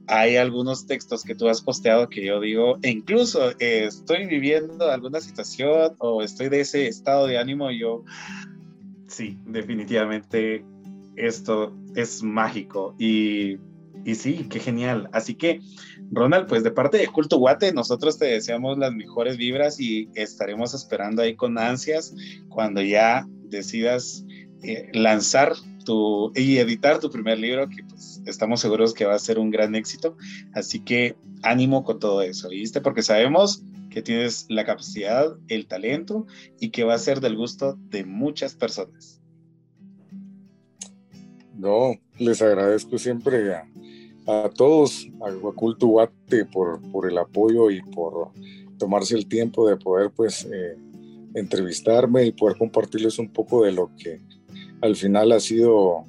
hay 0.09 0.37
algunos 0.37 0.87
textos 0.87 1.25
que 1.25 1.35
tú 1.35 1.49
has 1.49 1.63
posteado 1.63 2.09
que 2.09 2.25
yo 2.25 2.41
digo, 2.41 2.79
e 2.83 2.91
incluso 2.91 3.51
eh, 3.59 3.87
estoy 3.87 4.27
viviendo 4.27 4.91
alguna 4.91 5.21
situación 5.21 5.95
o 5.99 6.23
estoy 6.23 6.49
de 6.49 6.61
ese 6.61 6.87
estado 6.87 7.27
de 7.27 7.39
ánimo 7.39 7.71
yo, 7.71 8.05
sí, 9.09 9.39
definitivamente 9.47 10.65
esto 11.17 11.75
es 11.97 12.23
mágico 12.23 12.95
y, 12.99 13.57
y 14.05 14.15
sí, 14.15 14.47
qué 14.49 14.61
genial. 14.61 15.09
Así 15.13 15.35
que, 15.35 15.61
Ronald, 16.13 16.47
pues 16.47 16.63
de 16.63 16.71
parte 16.71 16.99
de 16.99 17.09
Culto 17.09 17.39
Guate, 17.39 17.73
nosotros 17.73 18.19
te 18.19 18.27
deseamos 18.27 18.79
las 18.79 18.93
mejores 18.93 19.37
vibras 19.37 19.81
y 19.81 20.09
estaremos 20.15 20.75
esperando 20.75 21.23
ahí 21.23 21.35
con 21.35 21.59
ansias 21.59 22.15
cuando 22.49 22.83
ya 22.83 23.27
decidas 23.49 24.25
eh, 24.63 24.89
lanzar 24.93 25.55
tu, 25.85 26.33
y 26.35 26.59
editar 26.59 27.01
tu 27.01 27.11
primer 27.11 27.39
libro, 27.39 27.69
que 27.69 27.83
pues, 27.89 28.23
estamos 28.27 28.61
seguros 28.61 28.93
que 28.93 29.07
va 29.07 29.15
a 29.15 29.19
ser 29.19 29.39
un 29.39 29.51
gran 29.51 29.75
éxito. 29.75 30.17
Así 30.55 30.81
que 30.81 31.17
ánimo 31.43 31.83
con 31.83 31.99
todo 31.99 32.23
eso, 32.23 32.51
¿viste? 32.51 32.81
Porque 32.81 33.03
sabemos 33.03 33.63
que 33.91 34.03
tienes 34.03 34.47
la 34.51 34.67
capacidad, 34.67 35.37
el 35.49 35.67
talento 35.67 36.27
y 36.61 36.71
que 36.71 36.85
va 36.85 36.95
a 36.95 36.99
ser 36.99 37.21
del 37.21 37.37
gusto 37.37 37.79
de 37.89 38.05
muchas 38.05 38.55
personas. 38.55 39.23
No, 41.59 41.95
les 42.19 42.43
agradezco 42.43 42.99
siempre 42.99 43.55
a, 44.27 44.51
todos, 44.55 45.09
a 45.25 45.31
Guaculto 45.31 45.87
Guate, 45.87 46.45
por, 46.45 46.81
por 46.91 47.11
el 47.11 47.17
apoyo 47.17 47.71
y 47.71 47.81
por 47.81 48.31
tomarse 48.79 49.17
el 49.17 49.27
tiempo 49.27 49.69
de 49.69 49.77
poder 49.77 50.11
pues 50.15 50.47
eh, 50.53 50.77
entrevistarme 51.35 52.27
y 52.27 52.33
poder 52.33 52.59
compartirles 52.59 53.19
un 53.19 53.33
poco 53.33 53.65
de 53.65 53.73
lo 53.73 53.91
que 53.97 54.21
al 54.83 54.97
final 54.97 55.33
ha 55.33 55.41
sido 55.41 56.05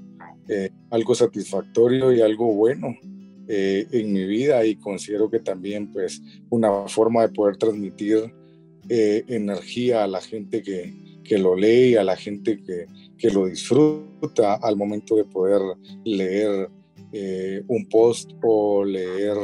eh, 0.50 0.70
algo 0.90 1.16
satisfactorio 1.16 2.12
y 2.12 2.22
algo 2.22 2.54
bueno 2.54 2.96
eh, 3.48 3.88
en 3.92 4.12
mi 4.12 4.26
vida 4.26 4.66
y 4.66 4.76
considero 4.76 5.30
que 5.30 5.40
también 5.40 5.92
pues 5.92 6.22
una 6.50 6.88
forma 6.88 7.22
de 7.22 7.34
poder 7.34 7.58
transmitir 7.58 8.34
energía 8.90 10.06
a 10.06 10.08
la 10.08 10.22
gente 10.22 10.62
que, 10.62 10.94
que, 11.22 11.38
lo 11.38 11.58
lee 11.58 11.90
y 11.90 11.96
a 11.96 12.06
la 12.06 12.16
gente 12.16 12.58
que, 12.64 12.86
que 13.18 13.30
lo 13.30 13.46
disfruta 13.46 14.07
al 14.62 14.76
momento 14.76 15.16
de 15.16 15.24
poder 15.26 15.62
leer 16.04 16.70
un 17.68 17.88
post 17.90 18.32
o 18.44 18.84
leer 18.84 19.36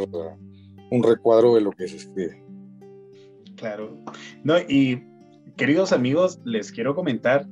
un 0.91 1.03
recuadro 1.03 1.55
de 1.55 1.61
lo 1.61 1.71
que 1.71 1.87
se 1.87 1.97
escribe. 1.97 2.43
Claro. 3.55 3.97
No, 4.43 4.57
y 4.59 5.03
queridos 5.57 5.91
amigos, 5.91 6.39
les 6.45 6.71
quiero 6.71 6.95
comentar 6.95 7.47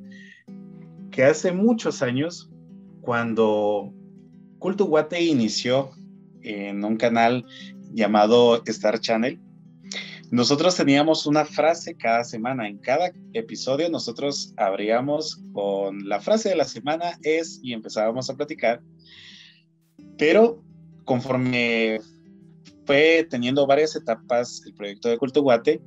que 1.10 1.24
hace 1.24 1.52
muchos 1.52 2.02
años, 2.02 2.52
cuando 3.02 3.94
Culto 4.60 4.86
Guate 4.86 5.22
inició 5.22 5.90
en 6.44 6.86
un 6.86 6.98
canal 6.98 7.46
llamado 7.94 8.62
Star 8.66 9.00
Channel, 9.00 9.41
nosotros 10.32 10.78
teníamos 10.78 11.26
una 11.26 11.44
frase 11.44 11.96
cada 11.96 12.24
semana. 12.24 12.66
En 12.66 12.78
cada 12.78 13.12
episodio 13.34 13.90
nosotros 13.90 14.54
abríamos 14.56 15.44
con 15.52 16.08
la 16.08 16.22
frase 16.22 16.48
de 16.48 16.56
la 16.56 16.64
semana 16.64 17.20
es 17.22 17.60
y 17.62 17.74
empezábamos 17.74 18.30
a 18.30 18.38
platicar. 18.38 18.82
Pero 20.18 20.64
conforme 21.04 22.00
fue 22.86 23.28
teniendo 23.30 23.68
varias 23.68 23.94
etapas 23.98 24.64
el 24.66 24.74
proyecto 24.74 25.10
de 25.10 25.18
Culto 25.18 25.42
Guate, 25.42 25.82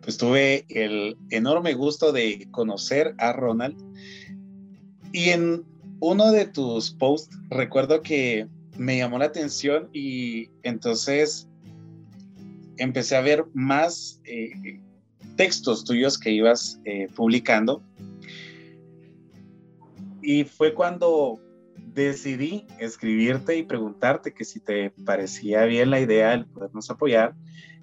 pues 0.00 0.16
tuve 0.16 0.64
el 0.68 1.16
enorme 1.30 1.74
gusto 1.74 2.12
de 2.12 2.46
conocer 2.52 3.16
a 3.18 3.32
Ronald. 3.32 3.76
Y 5.12 5.30
en 5.30 5.64
uno 5.98 6.30
de 6.30 6.46
tus 6.46 6.92
posts 6.92 7.36
recuerdo 7.48 8.00
que 8.00 8.46
me 8.76 8.98
llamó 8.98 9.18
la 9.18 9.24
atención 9.24 9.88
y 9.92 10.50
entonces 10.62 11.48
empecé 12.78 13.16
a 13.16 13.20
ver 13.20 13.44
más 13.52 14.20
eh, 14.24 14.80
textos 15.36 15.84
tuyos 15.84 16.18
que 16.18 16.30
ibas 16.30 16.80
eh, 16.84 17.08
publicando. 17.14 17.82
Y 20.22 20.44
fue 20.44 20.74
cuando 20.74 21.40
decidí 21.94 22.66
escribirte 22.78 23.56
y 23.56 23.62
preguntarte 23.62 24.32
que 24.32 24.44
si 24.44 24.60
te 24.60 24.90
parecía 25.04 25.64
bien 25.64 25.90
la 25.90 26.00
idea 26.00 26.36
de 26.36 26.44
podernos 26.44 26.90
apoyar. 26.90 27.34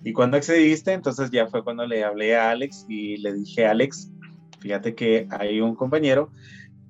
Y 0.04 0.14
cuando 0.14 0.38
accediste, 0.38 0.94
entonces 0.94 1.32
ya 1.32 1.48
fue 1.48 1.64
cuando 1.64 1.86
le 1.86 2.04
hablé 2.04 2.36
a 2.36 2.52
Alex 2.52 2.86
y 2.88 3.18
le 3.18 3.34
dije, 3.34 3.66
Alex, 3.66 4.12
fíjate 4.60 4.96
que 4.96 5.28
hay 5.32 5.62
un 5.62 5.76
compañero 5.76 6.32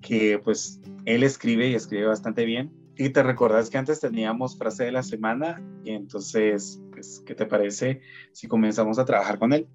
que 0.02 0.40
pues 0.44 0.82
él 1.06 1.24
escribe 1.24 1.70
y 1.70 1.76
escribe 1.76 2.06
bastante 2.06 2.46
bien. 2.46 2.72
Y 2.98 3.10
te 3.10 3.24
recordás 3.24 3.70
que 3.70 3.78
antes 3.78 4.00
teníamos 4.00 4.58
frase 4.58 4.86
de 4.86 4.92
la 4.92 5.04
semana 5.04 5.62
y 5.84 5.92
entonces, 5.92 6.82
pues, 6.92 7.22
¿qué 7.26 7.36
te 7.36 7.46
parece 7.46 8.02
si 8.32 8.48
comenzamos 8.48 9.00
a 9.00 9.06
trabajar 9.06 9.38
con 9.38 9.52
él? 9.52 9.68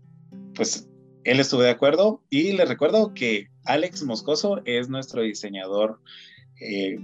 Pues 0.55 0.89
él 1.25 1.39
estuvo 1.39 1.61
de 1.61 1.71
acuerdo 1.71 2.23
y 2.31 2.53
le 2.53 2.65
recuerdo 2.65 3.13
que 3.13 3.49
Alex 3.65 4.05
Moscoso 4.05 4.63
es 4.65 4.89
nuestro 4.89 5.21
diseñador 5.21 6.01
eh, 6.61 6.99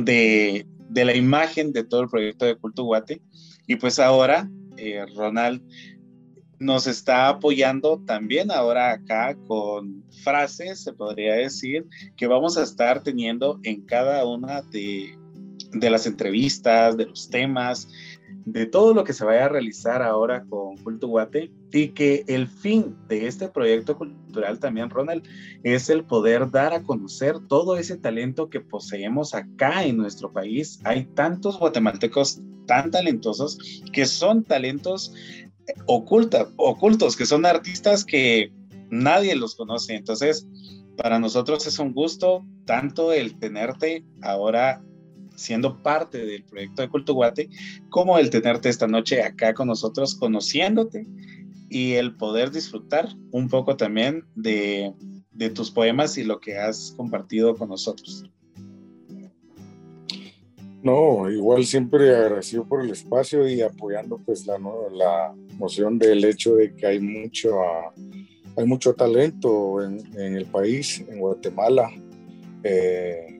de, 0.00 0.66
de, 0.88 1.04
la 1.04 1.14
imagen 1.14 1.72
de 1.72 1.84
todo 1.84 2.02
el 2.02 2.08
proyecto 2.08 2.46
de 2.46 2.56
Culto 2.56 2.84
Guate. 2.84 3.20
Y 3.66 3.76
pues 3.76 3.98
ahora 3.98 4.50
eh, 4.78 5.04
Ronald 5.14 5.62
nos 6.58 6.86
está 6.86 7.28
apoyando 7.28 8.02
también 8.06 8.50
ahora 8.50 8.92
acá 8.92 9.36
con 9.46 10.04
frases, 10.22 10.82
se 10.82 10.92
podría 10.92 11.34
decir, 11.34 11.86
que 12.16 12.26
vamos 12.26 12.56
a 12.58 12.62
estar 12.62 13.02
teniendo 13.02 13.58
en 13.62 13.82
cada 13.86 14.26
una 14.26 14.62
de, 14.62 15.18
de 15.72 15.90
las 15.90 16.06
entrevistas, 16.06 16.96
de 16.96 17.06
los 17.06 17.30
temas, 17.30 17.88
de 18.44 18.66
todo 18.66 18.94
lo 18.94 19.04
que 19.04 19.12
se 19.12 19.24
vaya 19.24 19.46
a 19.46 19.48
realizar 19.48 20.02
ahora 20.02 20.44
con 20.48 20.76
Culto 20.78 21.08
Guate 21.08 21.50
y 21.72 21.88
que 21.88 22.24
el 22.26 22.48
fin 22.48 22.96
de 23.08 23.26
este 23.26 23.48
proyecto 23.48 23.96
cultural 23.96 24.58
también, 24.58 24.90
Ronald, 24.90 25.22
es 25.62 25.90
el 25.90 26.04
poder 26.04 26.50
dar 26.50 26.72
a 26.72 26.82
conocer 26.82 27.36
todo 27.48 27.76
ese 27.76 27.96
talento 27.96 28.48
que 28.50 28.60
poseemos 28.60 29.34
acá 29.34 29.84
en 29.84 29.96
nuestro 29.96 30.32
país. 30.32 30.80
Hay 30.84 31.04
tantos 31.04 31.58
guatemaltecos 31.58 32.40
tan 32.66 32.90
talentosos 32.90 33.82
que 33.92 34.06
son 34.06 34.44
talentos 34.44 35.12
oculta, 35.86 36.48
ocultos, 36.56 37.16
que 37.16 37.26
son 37.26 37.46
artistas 37.46 38.04
que 38.04 38.52
nadie 38.90 39.36
los 39.36 39.54
conoce. 39.54 39.94
Entonces, 39.94 40.46
para 40.96 41.18
nosotros 41.18 41.66
es 41.66 41.78
un 41.78 41.92
gusto 41.92 42.44
tanto 42.64 43.12
el 43.12 43.38
tenerte 43.38 44.04
ahora 44.22 44.82
siendo 45.40 45.82
parte 45.82 46.24
del 46.24 46.44
proyecto 46.44 46.82
de 46.82 46.88
Culto 46.88 47.14
Guate, 47.14 47.48
como 47.88 48.18
el 48.18 48.30
tenerte 48.30 48.68
esta 48.68 48.86
noche 48.86 49.22
acá 49.22 49.54
con 49.54 49.68
nosotros, 49.68 50.14
conociéndote 50.14 51.06
y 51.70 51.94
el 51.94 52.16
poder 52.16 52.50
disfrutar 52.50 53.08
un 53.30 53.48
poco 53.48 53.76
también 53.76 54.24
de, 54.34 54.92
de 55.32 55.50
tus 55.50 55.70
poemas 55.70 56.18
y 56.18 56.24
lo 56.24 56.40
que 56.40 56.58
has 56.58 56.92
compartido 56.96 57.56
con 57.56 57.70
nosotros. 57.70 58.24
No, 60.82 61.30
igual 61.30 61.64
siempre 61.64 62.14
agradecido 62.14 62.66
por 62.66 62.82
el 62.82 62.90
espacio 62.90 63.48
y 63.48 63.60
apoyando 63.60 64.18
pues 64.18 64.46
la, 64.46 64.58
la 64.92 65.34
noción 65.58 65.98
del 65.98 66.24
hecho 66.24 66.54
de 66.54 66.74
que 66.74 66.86
hay 66.86 67.00
mucho, 67.00 67.60
hay 68.56 68.64
mucho 68.66 68.94
talento 68.94 69.82
en, 69.82 69.98
en 70.18 70.36
el 70.36 70.46
país, 70.46 71.04
en 71.06 71.18
Guatemala. 71.18 71.90
Eh, 72.62 73.39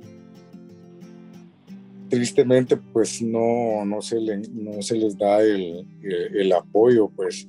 tristemente 2.10 2.76
pues 2.76 3.22
no, 3.22 3.84
no, 3.86 4.02
se, 4.02 4.20
le, 4.20 4.38
no 4.52 4.82
se 4.82 4.96
les 4.96 5.16
da 5.16 5.40
el, 5.40 5.86
el, 6.02 6.52
apoyo 6.52 7.08
pues 7.08 7.48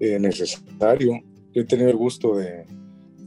eh, 0.00 0.18
necesario. 0.18 1.20
Yo 1.52 1.62
he 1.62 1.64
tenido 1.64 1.90
el 1.90 1.96
gusto 1.96 2.36
de 2.36 2.64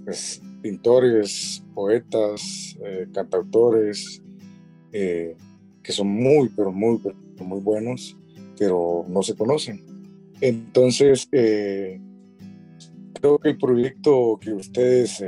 pues, 0.06 0.42
pintores, 0.62 1.64
poetas, 1.76 2.78
eh, 2.84 3.08
cantautores, 3.14 4.24
eh, 4.94 5.36
que 5.84 5.92
son 5.92 6.08
muy, 6.08 6.50
pero 6.56 6.72
muy, 6.72 7.00
pero 7.00 7.16
muy 7.46 7.60
buenos, 7.60 8.18
pero 8.58 9.06
no 9.10 9.22
se 9.22 9.36
conocen. 9.36 9.84
Entonces, 10.40 11.28
creo 11.30 12.00
que 13.40 13.50
el 13.50 13.58
proyecto 13.58 14.40
que 14.42 14.54
ustedes 14.54 15.24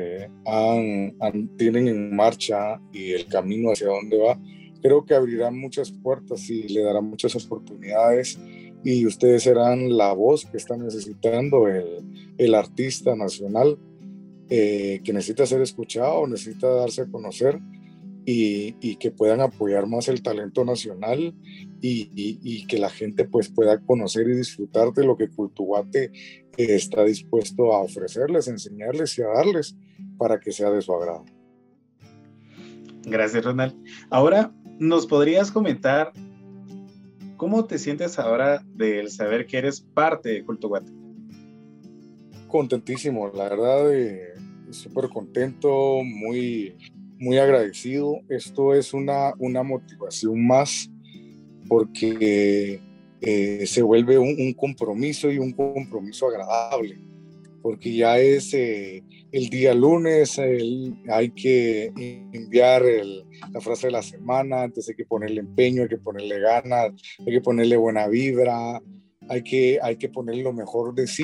tienen 1.58 1.88
en 1.88 2.16
marcha 2.16 2.80
y 2.92 3.12
el 3.12 3.26
camino 3.26 3.72
hacia 3.72 3.88
dónde 3.88 4.18
va, 4.18 4.40
creo 4.84 5.06
que 5.06 5.16
abrirá 5.16 5.50
muchas 5.50 5.92
puertas 5.92 6.50
y 6.50 6.68
le 6.68 6.84
dará 6.84 7.02
muchas 7.02 7.36
oportunidades 7.38 8.38
y 8.84 9.06
ustedes 9.08 9.44
serán 9.44 9.98
la 9.98 10.12
voz 10.12 10.46
que 10.46 10.58
está 10.58 10.76
necesitando 10.76 11.70
el, 11.70 12.34
el 12.38 12.54
artista 12.54 13.16
nacional 13.16 13.80
eh, 14.50 15.00
que 15.06 15.14
necesita 15.14 15.46
ser 15.46 15.62
escuchado, 15.62 16.28
necesita 16.28 16.68
darse 16.68 17.04
a 17.04 17.08
conocer 17.08 17.60
y, 18.26 18.76
y 18.82 18.98
que 18.98 19.10
puedan 19.10 19.40
apoyar 19.40 19.88
más 19.88 20.10
el 20.10 20.22
talento 20.22 20.66
nacional 20.66 21.34
y, 21.82 22.10
y, 22.14 22.68
que 22.68 22.78
la 22.78 22.90
gente 22.90 23.26
pues 23.26 23.50
pueda 23.50 23.80
conocer 23.80 24.28
y 24.28 24.36
disfrutar 24.36 24.94
de 24.94 25.06
lo 25.06 25.18
que 25.18 25.30
Cultuguate 25.30 26.12
está 26.58 27.04
dispuesto 27.04 27.74
a 27.74 27.82
ofrecerles, 27.82 28.48
enseñarles 28.48 29.18
y 29.18 29.24
a 29.24 29.28
darles 29.28 29.76
para 30.18 30.40
que 30.40 30.52
sea 30.52 30.70
de 30.70 30.82
su 30.82 30.94
agrado. 30.94 31.26
Gracias, 33.06 33.44
Ronald. 33.44 33.76
Ahora 34.10 34.54
¿Nos 34.84 35.08
podrías 35.08 35.50
comentar 35.50 36.12
cómo 37.38 37.64
te 37.64 37.80
sientes 37.80 38.20
ahora 38.20 38.62
del 38.76 39.10
saber 39.12 39.48
que 39.48 39.58
eres 39.58 39.80
parte 39.80 40.28
de 40.28 40.44
Culto 40.44 40.68
Guate? 40.68 40.92
Contentísimo, 42.50 43.32
la 43.34 43.46
verdad, 43.46 43.94
eh, 43.96 44.34
súper 44.72 45.08
contento, 45.08 46.04
muy, 46.04 46.76
muy 47.18 47.38
agradecido. 47.38 48.20
Esto 48.28 48.74
es 48.74 48.94
una, 48.94 49.34
una 49.40 49.64
motivación 49.64 50.46
más 50.46 50.92
porque 51.70 52.82
eh, 53.22 53.66
se 53.66 53.82
vuelve 53.84 54.18
un, 54.18 54.52
compromiso 54.52 55.32
y 55.32 55.38
un 55.38 55.54
compromiso 55.54 56.28
agradable. 56.28 57.00
Porque 57.64 57.96
ya 57.96 58.20
es 58.20 58.54
eh, 58.54 59.04
el 59.32 59.48
día 59.48 59.74
lunes, 59.74 60.38
hay 60.38 61.32
que 61.32 61.94
enviar 62.34 62.84
la 63.52 63.62
frase 63.62 63.88
de 63.88 63.92
la 63.92 64.04
semana, 64.04 64.64
antes 64.64 64.90
hay 64.90 64.96
que 64.96 65.06
ponerle 65.06 65.40
empeño, 65.40 65.84
hay 65.84 65.88
que 65.88 65.98
ponerle 65.98 66.42
ganas, 66.42 66.92
hay 67.26 67.34
que 67.34 67.42
ponerle 67.42 67.78
buena 67.78 68.08
vibra, 68.08 68.82
hay 69.30 69.44
que, 69.44 69.80
hay 69.82 69.96
que 69.96 70.10
poner 70.10 70.36
lo 70.38 70.52
mejor 70.52 70.94
de 70.94 71.08
sí 71.08 71.24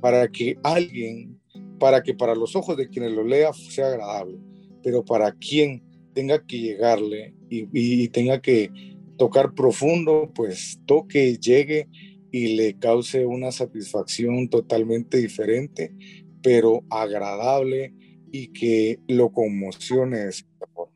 para 0.00 0.26
que 0.26 0.58
alguien, 0.64 1.40
para 1.78 2.02
que 2.02 2.12
para 2.12 2.34
los 2.34 2.56
ojos 2.56 2.76
de 2.76 2.88
quienes 2.88 3.12
lo 3.12 3.22
lea 3.22 3.52
sea 3.52 3.86
agradable, 3.86 4.36
pero 4.82 5.04
para 5.04 5.30
quien 5.30 5.84
tenga 6.12 6.44
que 6.44 6.58
llegarle 6.58 7.36
y, 7.48 7.68
y 7.72 8.08
tenga 8.08 8.42
que 8.42 8.72
tocar 9.16 9.54
profundo, 9.54 10.32
pues 10.34 10.80
toque, 10.86 11.38
llegue 11.38 11.88
y 12.30 12.56
le 12.56 12.78
cause 12.78 13.26
una 13.26 13.52
satisfacción 13.52 14.48
totalmente 14.48 15.18
diferente, 15.18 15.94
pero 16.42 16.84
agradable 16.90 17.94
y 18.30 18.48
que 18.48 19.00
lo 19.08 19.30
conmocione 19.30 20.18
de 20.18 20.32
cierta 20.32 20.66
forma. 20.74 20.92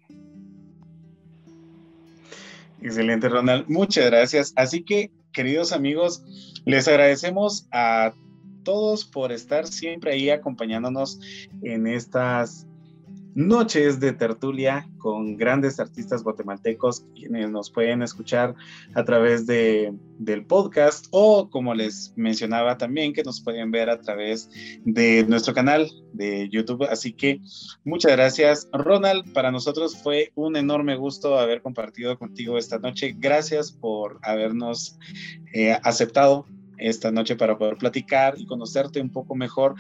Excelente, 2.83 3.29
Ronald. 3.29 3.67
Muchas 3.69 4.07
gracias. 4.07 4.53
Así 4.57 4.83
que, 4.83 5.11
queridos 5.33 5.73
amigos, 5.73 6.23
les 6.65 6.89
agradecemos 6.89 7.69
a 7.73 8.13
todos 8.65 9.05
por 9.05 9.33
estar 9.33 9.67
siempre 9.67 10.13
ahí 10.13 10.31
acompañándonos 10.31 11.19
en 11.63 11.87
estas 11.87 12.67
noches 13.35 13.99
de 14.01 14.13
tertulia 14.13 14.89
con 14.99 15.37
grandes 15.37 15.81
artistas 15.81 16.23
guatemaltecos 16.23 17.05
quienes 17.15 17.51
nos 17.51 17.71
pueden 17.71 18.03
escuchar 18.03 18.55
a 18.95 19.05
través 19.05 19.47
de, 19.47 19.95
del 20.19 20.45
podcast 20.45 21.07
o 21.11 21.49
como 21.51 21.75
les 21.75 22.13
mencionaba 22.17 22.77
también 22.77 23.13
que 23.13 23.23
nos 23.23 23.43
pueden 23.43 23.71
ver 23.71 23.91
a 23.91 24.01
través 24.01 24.51
de 24.85 25.25
nuestro 25.29 25.55
canal 25.55 25.91
de 26.13 26.49
YouTube. 26.51 26.87
Así 26.91 27.13
que 27.13 27.41
muchas 27.85 28.13
gracias 28.13 28.69
Ronald, 28.73 29.33
para 29.33 29.51
nosotros 29.51 29.97
fue 29.97 30.33
un 30.35 30.57
enorme 30.57 30.97
gusto 30.97 31.39
haber 31.39 31.63
compartido 31.63 32.19
contigo 32.19 32.59
esta 32.59 32.79
noche. 32.79 33.15
Gracias 33.19 33.73
por 33.73 34.19
habernos 34.23 34.99
eh, 35.55 35.79
aceptado 35.83 36.47
esta 36.83 37.11
noche 37.11 37.37
para 37.37 37.57
poder 37.57 37.77
platicar 37.77 38.35
y 38.37 38.47
conocerte 38.47 39.01
un 39.01 39.11
poco 39.11 39.35
mejor 39.35 39.75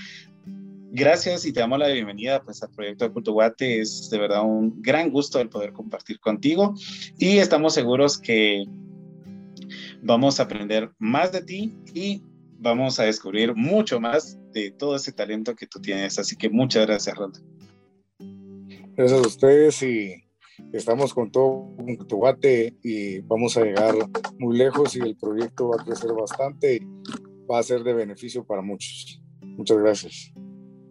gracias 0.92 1.46
y 1.46 1.52
te 1.52 1.60
damos 1.60 1.78
la 1.78 1.88
bienvenida 1.88 2.42
pues, 2.42 2.62
al 2.62 2.70
proyecto 2.70 3.04
de 3.04 3.12
Culto 3.12 3.32
Guate. 3.32 3.80
Es 3.80 4.08
de 4.10 4.18
verdad 4.18 4.44
un 4.44 4.80
gran 4.82 5.10
gusto 5.10 5.40
el 5.40 5.48
poder 5.48 5.72
compartir 5.72 6.20
contigo 6.20 6.74
y 7.18 7.38
estamos 7.38 7.74
seguros 7.74 8.18
que 8.18 8.64
vamos 10.02 10.38
a 10.38 10.44
aprender 10.44 10.90
más 10.98 11.32
de 11.32 11.42
ti 11.42 11.76
y 11.94 12.22
vamos 12.58 13.00
a 13.00 13.04
descubrir 13.04 13.54
mucho 13.54 14.00
más 14.00 14.38
de 14.52 14.70
todo 14.70 14.96
ese 14.96 15.12
talento 15.12 15.54
que 15.54 15.66
tú 15.66 15.80
tienes. 15.80 16.18
Así 16.18 16.36
que 16.36 16.50
muchas 16.50 16.86
gracias, 16.86 17.16
Ronda. 17.16 17.40
Gracias 18.94 19.18
a 19.18 19.26
ustedes 19.26 19.82
y 19.82 20.14
estamos 20.72 21.14
con 21.14 21.32
todo 21.32 21.74
Culto 21.76 22.16
Guate 22.16 22.76
y 22.82 23.20
vamos 23.20 23.56
a 23.56 23.64
llegar 23.64 23.94
muy 24.38 24.58
lejos 24.58 24.94
y 24.96 25.00
el 25.00 25.16
proyecto 25.16 25.70
va 25.70 25.76
a 25.80 25.84
crecer 25.84 26.12
bastante 26.12 26.76
y 26.76 26.80
va 27.50 27.58
a 27.58 27.62
ser 27.62 27.82
de 27.82 27.94
beneficio 27.94 28.44
para 28.44 28.60
muchos. 28.60 29.22
Muchas 29.40 29.78
gracias. 29.78 30.32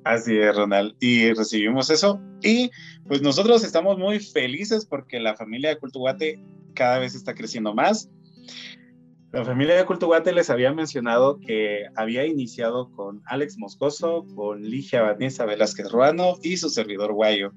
Así 0.04 0.38
es, 0.38 0.56
Ronald. 0.56 0.96
Y 1.00 1.34
recibimos 1.34 1.90
eso. 1.90 2.20
Y 2.42 2.72
pues 3.08 3.22
nosotros 3.22 3.64
estamos 3.64 3.98
muy 3.98 4.20
felices 4.20 4.86
porque 4.86 5.20
la 5.20 5.36
familia 5.36 5.70
de 5.70 5.78
Cultuguate 5.78 6.44
cada 6.74 7.00
vez 7.00 7.16
está 7.16 7.36
creciendo 7.36 7.74
más. 7.74 8.10
La 9.32 9.46
familia 9.46 9.76
de 9.76 9.86
Cultuguate 9.86 10.34
les 10.34 10.50
había 10.50 10.74
mencionado 10.74 11.40
que 11.40 11.86
había 11.96 12.26
iniciado 12.26 12.92
con 12.92 13.22
Alex 13.26 13.58
Moscoso, 13.58 14.26
con 14.36 14.62
Ligia 14.62 15.04
Vanessa 15.04 15.46
Velázquez 15.46 15.90
Ruano 15.90 16.36
y 16.44 16.58
su 16.58 16.70
servidor 16.70 17.14
Guayo. 17.14 17.54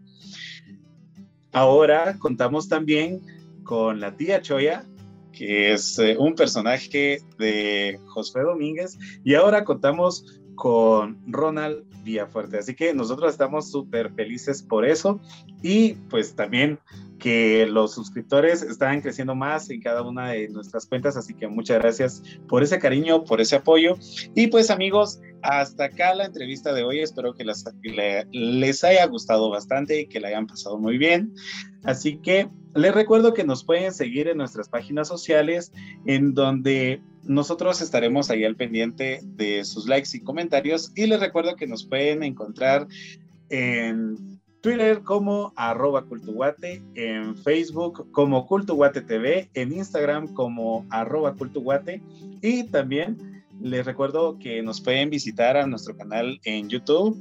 Ahora 1.52 2.16
contamos 2.18 2.68
también 2.68 3.22
con 3.64 3.98
la 3.98 4.16
tía 4.16 4.40
Choya, 4.40 4.84
que 5.32 5.72
es 5.72 5.98
eh, 5.98 6.16
un 6.16 6.36
personaje 6.36 7.18
de 7.38 7.98
José 8.06 8.40
Domínguez, 8.40 8.96
y 9.24 9.34
ahora 9.34 9.64
contamos 9.64 10.40
con 10.54 11.18
Ronald 11.26 11.84
Villafuerte. 12.04 12.58
Así 12.58 12.74
que 12.74 12.94
nosotros 12.94 13.32
estamos 13.32 13.70
súper 13.70 14.12
felices 14.12 14.62
por 14.62 14.84
eso 14.84 15.20
y 15.64 15.94
pues 16.10 16.36
también 16.36 16.78
que 17.18 17.64
los 17.64 17.94
suscriptores 17.94 18.60
están 18.60 19.00
creciendo 19.00 19.34
más 19.34 19.70
en 19.70 19.80
cada 19.80 20.02
una 20.02 20.28
de 20.28 20.50
nuestras 20.50 20.84
cuentas, 20.84 21.16
así 21.16 21.32
que 21.32 21.48
muchas 21.48 21.78
gracias 21.78 22.22
por 22.46 22.62
ese 22.62 22.78
cariño, 22.78 23.24
por 23.24 23.40
ese 23.40 23.56
apoyo. 23.56 23.96
Y 24.34 24.48
pues 24.48 24.68
amigos, 24.68 25.20
hasta 25.40 25.84
acá 25.84 26.14
la 26.14 26.26
entrevista 26.26 26.74
de 26.74 26.82
hoy, 26.82 27.00
espero 27.00 27.32
que 27.32 27.46
les 28.30 28.84
haya 28.84 29.06
gustado 29.06 29.48
bastante 29.48 30.02
y 30.02 30.06
que 30.06 30.20
la 30.20 30.28
hayan 30.28 30.46
pasado 30.46 30.78
muy 30.78 30.98
bien. 30.98 31.32
Así 31.82 32.18
que 32.18 32.50
les 32.74 32.94
recuerdo 32.94 33.32
que 33.32 33.44
nos 33.44 33.64
pueden 33.64 33.94
seguir 33.94 34.28
en 34.28 34.36
nuestras 34.36 34.68
páginas 34.68 35.08
sociales, 35.08 35.72
en 36.04 36.34
donde 36.34 37.00
nosotros 37.22 37.80
estaremos 37.80 38.28
ahí 38.28 38.44
al 38.44 38.56
pendiente 38.56 39.20
de 39.22 39.64
sus 39.64 39.88
likes 39.88 40.10
y 40.12 40.20
comentarios. 40.20 40.92
Y 40.94 41.06
les 41.06 41.20
recuerdo 41.20 41.56
que 41.56 41.66
nos 41.66 41.86
pueden 41.86 42.22
encontrar 42.22 42.86
en 43.48 44.43
Twitter 44.64 45.02
como 45.02 45.52
arroba 45.56 46.06
cultuguate, 46.06 46.82
en 46.94 47.36
Facebook 47.36 48.10
como 48.12 48.46
cultuguate 48.46 49.02
TV, 49.02 49.50
en 49.52 49.74
Instagram 49.74 50.32
como 50.32 50.86
arroba 50.88 51.34
cultuguate 51.34 52.00
y 52.40 52.64
también 52.64 53.44
les 53.60 53.84
recuerdo 53.84 54.38
que 54.38 54.62
nos 54.62 54.80
pueden 54.80 55.10
visitar 55.10 55.58
a 55.58 55.66
nuestro 55.66 55.94
canal 55.94 56.40
en 56.46 56.70
YouTube, 56.70 57.14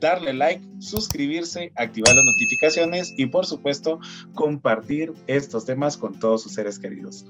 darle 0.00 0.32
like, 0.32 0.66
suscribirse, 0.78 1.70
activar 1.76 2.14
las 2.14 2.24
notificaciones 2.24 3.12
y 3.18 3.26
por 3.26 3.44
supuesto 3.44 4.00
compartir 4.32 5.12
estos 5.26 5.66
temas 5.66 5.94
con 5.94 6.18
todos 6.18 6.42
sus 6.42 6.54
seres 6.54 6.78
queridos. 6.78 7.26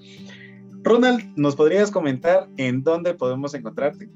Ronald, 0.84 1.36
¿nos 1.36 1.56
podrías 1.56 1.90
comentar 1.90 2.48
en 2.58 2.84
dónde 2.84 3.12
podemos 3.12 3.54
encontrarte? 3.54 4.08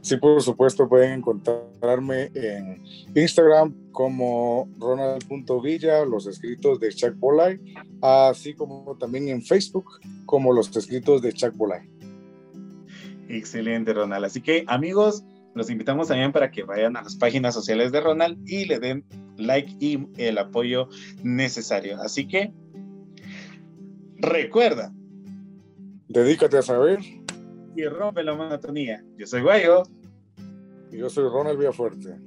Sí, 0.00 0.16
por 0.16 0.42
supuesto, 0.42 0.88
pueden 0.88 1.12
encontrarme 1.12 2.30
en 2.34 2.82
Instagram 3.14 3.74
como 3.92 4.68
ronald.villa, 4.78 6.04
los 6.04 6.26
escritos 6.26 6.80
de 6.80 6.90
Chuck 6.90 7.16
Bolay, 7.18 7.60
así 8.02 8.54
como 8.54 8.96
también 8.98 9.28
en 9.28 9.42
Facebook 9.42 9.86
como 10.26 10.52
los 10.52 10.74
escritos 10.76 11.22
de 11.22 11.32
Chuck 11.32 11.54
Bolay. 11.56 11.88
Excelente, 13.28 13.92
Ronald. 13.92 14.24
Así 14.26 14.40
que, 14.40 14.64
amigos, 14.66 15.24
los 15.54 15.70
invitamos 15.70 16.08
también 16.08 16.32
para 16.32 16.50
que 16.50 16.64
vayan 16.64 16.96
a 16.96 17.02
las 17.02 17.16
páginas 17.16 17.54
sociales 17.54 17.92
de 17.92 18.00
Ronald 18.00 18.38
y 18.46 18.66
le 18.66 18.78
den 18.80 19.04
like 19.36 19.76
y 19.78 20.06
el 20.16 20.38
apoyo 20.38 20.88
necesario. 21.22 22.00
Así 22.00 22.26
que, 22.26 22.52
recuerda. 24.16 24.92
Dedícate 26.08 26.58
a 26.58 26.62
saber 26.62 27.00
y 27.76 27.84
rompe 27.86 28.22
la 28.22 28.34
monotonía. 28.34 29.04
Yo 29.16 29.26
soy 29.26 29.42
Guayo. 29.42 29.82
Y 30.90 30.98
yo 30.98 31.08
soy 31.10 31.28
Ronald 31.28 31.58
Villafuerte. 31.58 32.18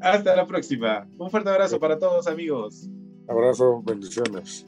Hasta 0.00 0.36
la 0.36 0.46
próxima. 0.46 1.08
Un 1.18 1.30
fuerte 1.30 1.50
abrazo 1.50 1.78
para 1.78 1.98
todos, 1.98 2.26
amigos. 2.26 2.88
Abrazo, 3.28 3.82
bendiciones. 3.82 4.66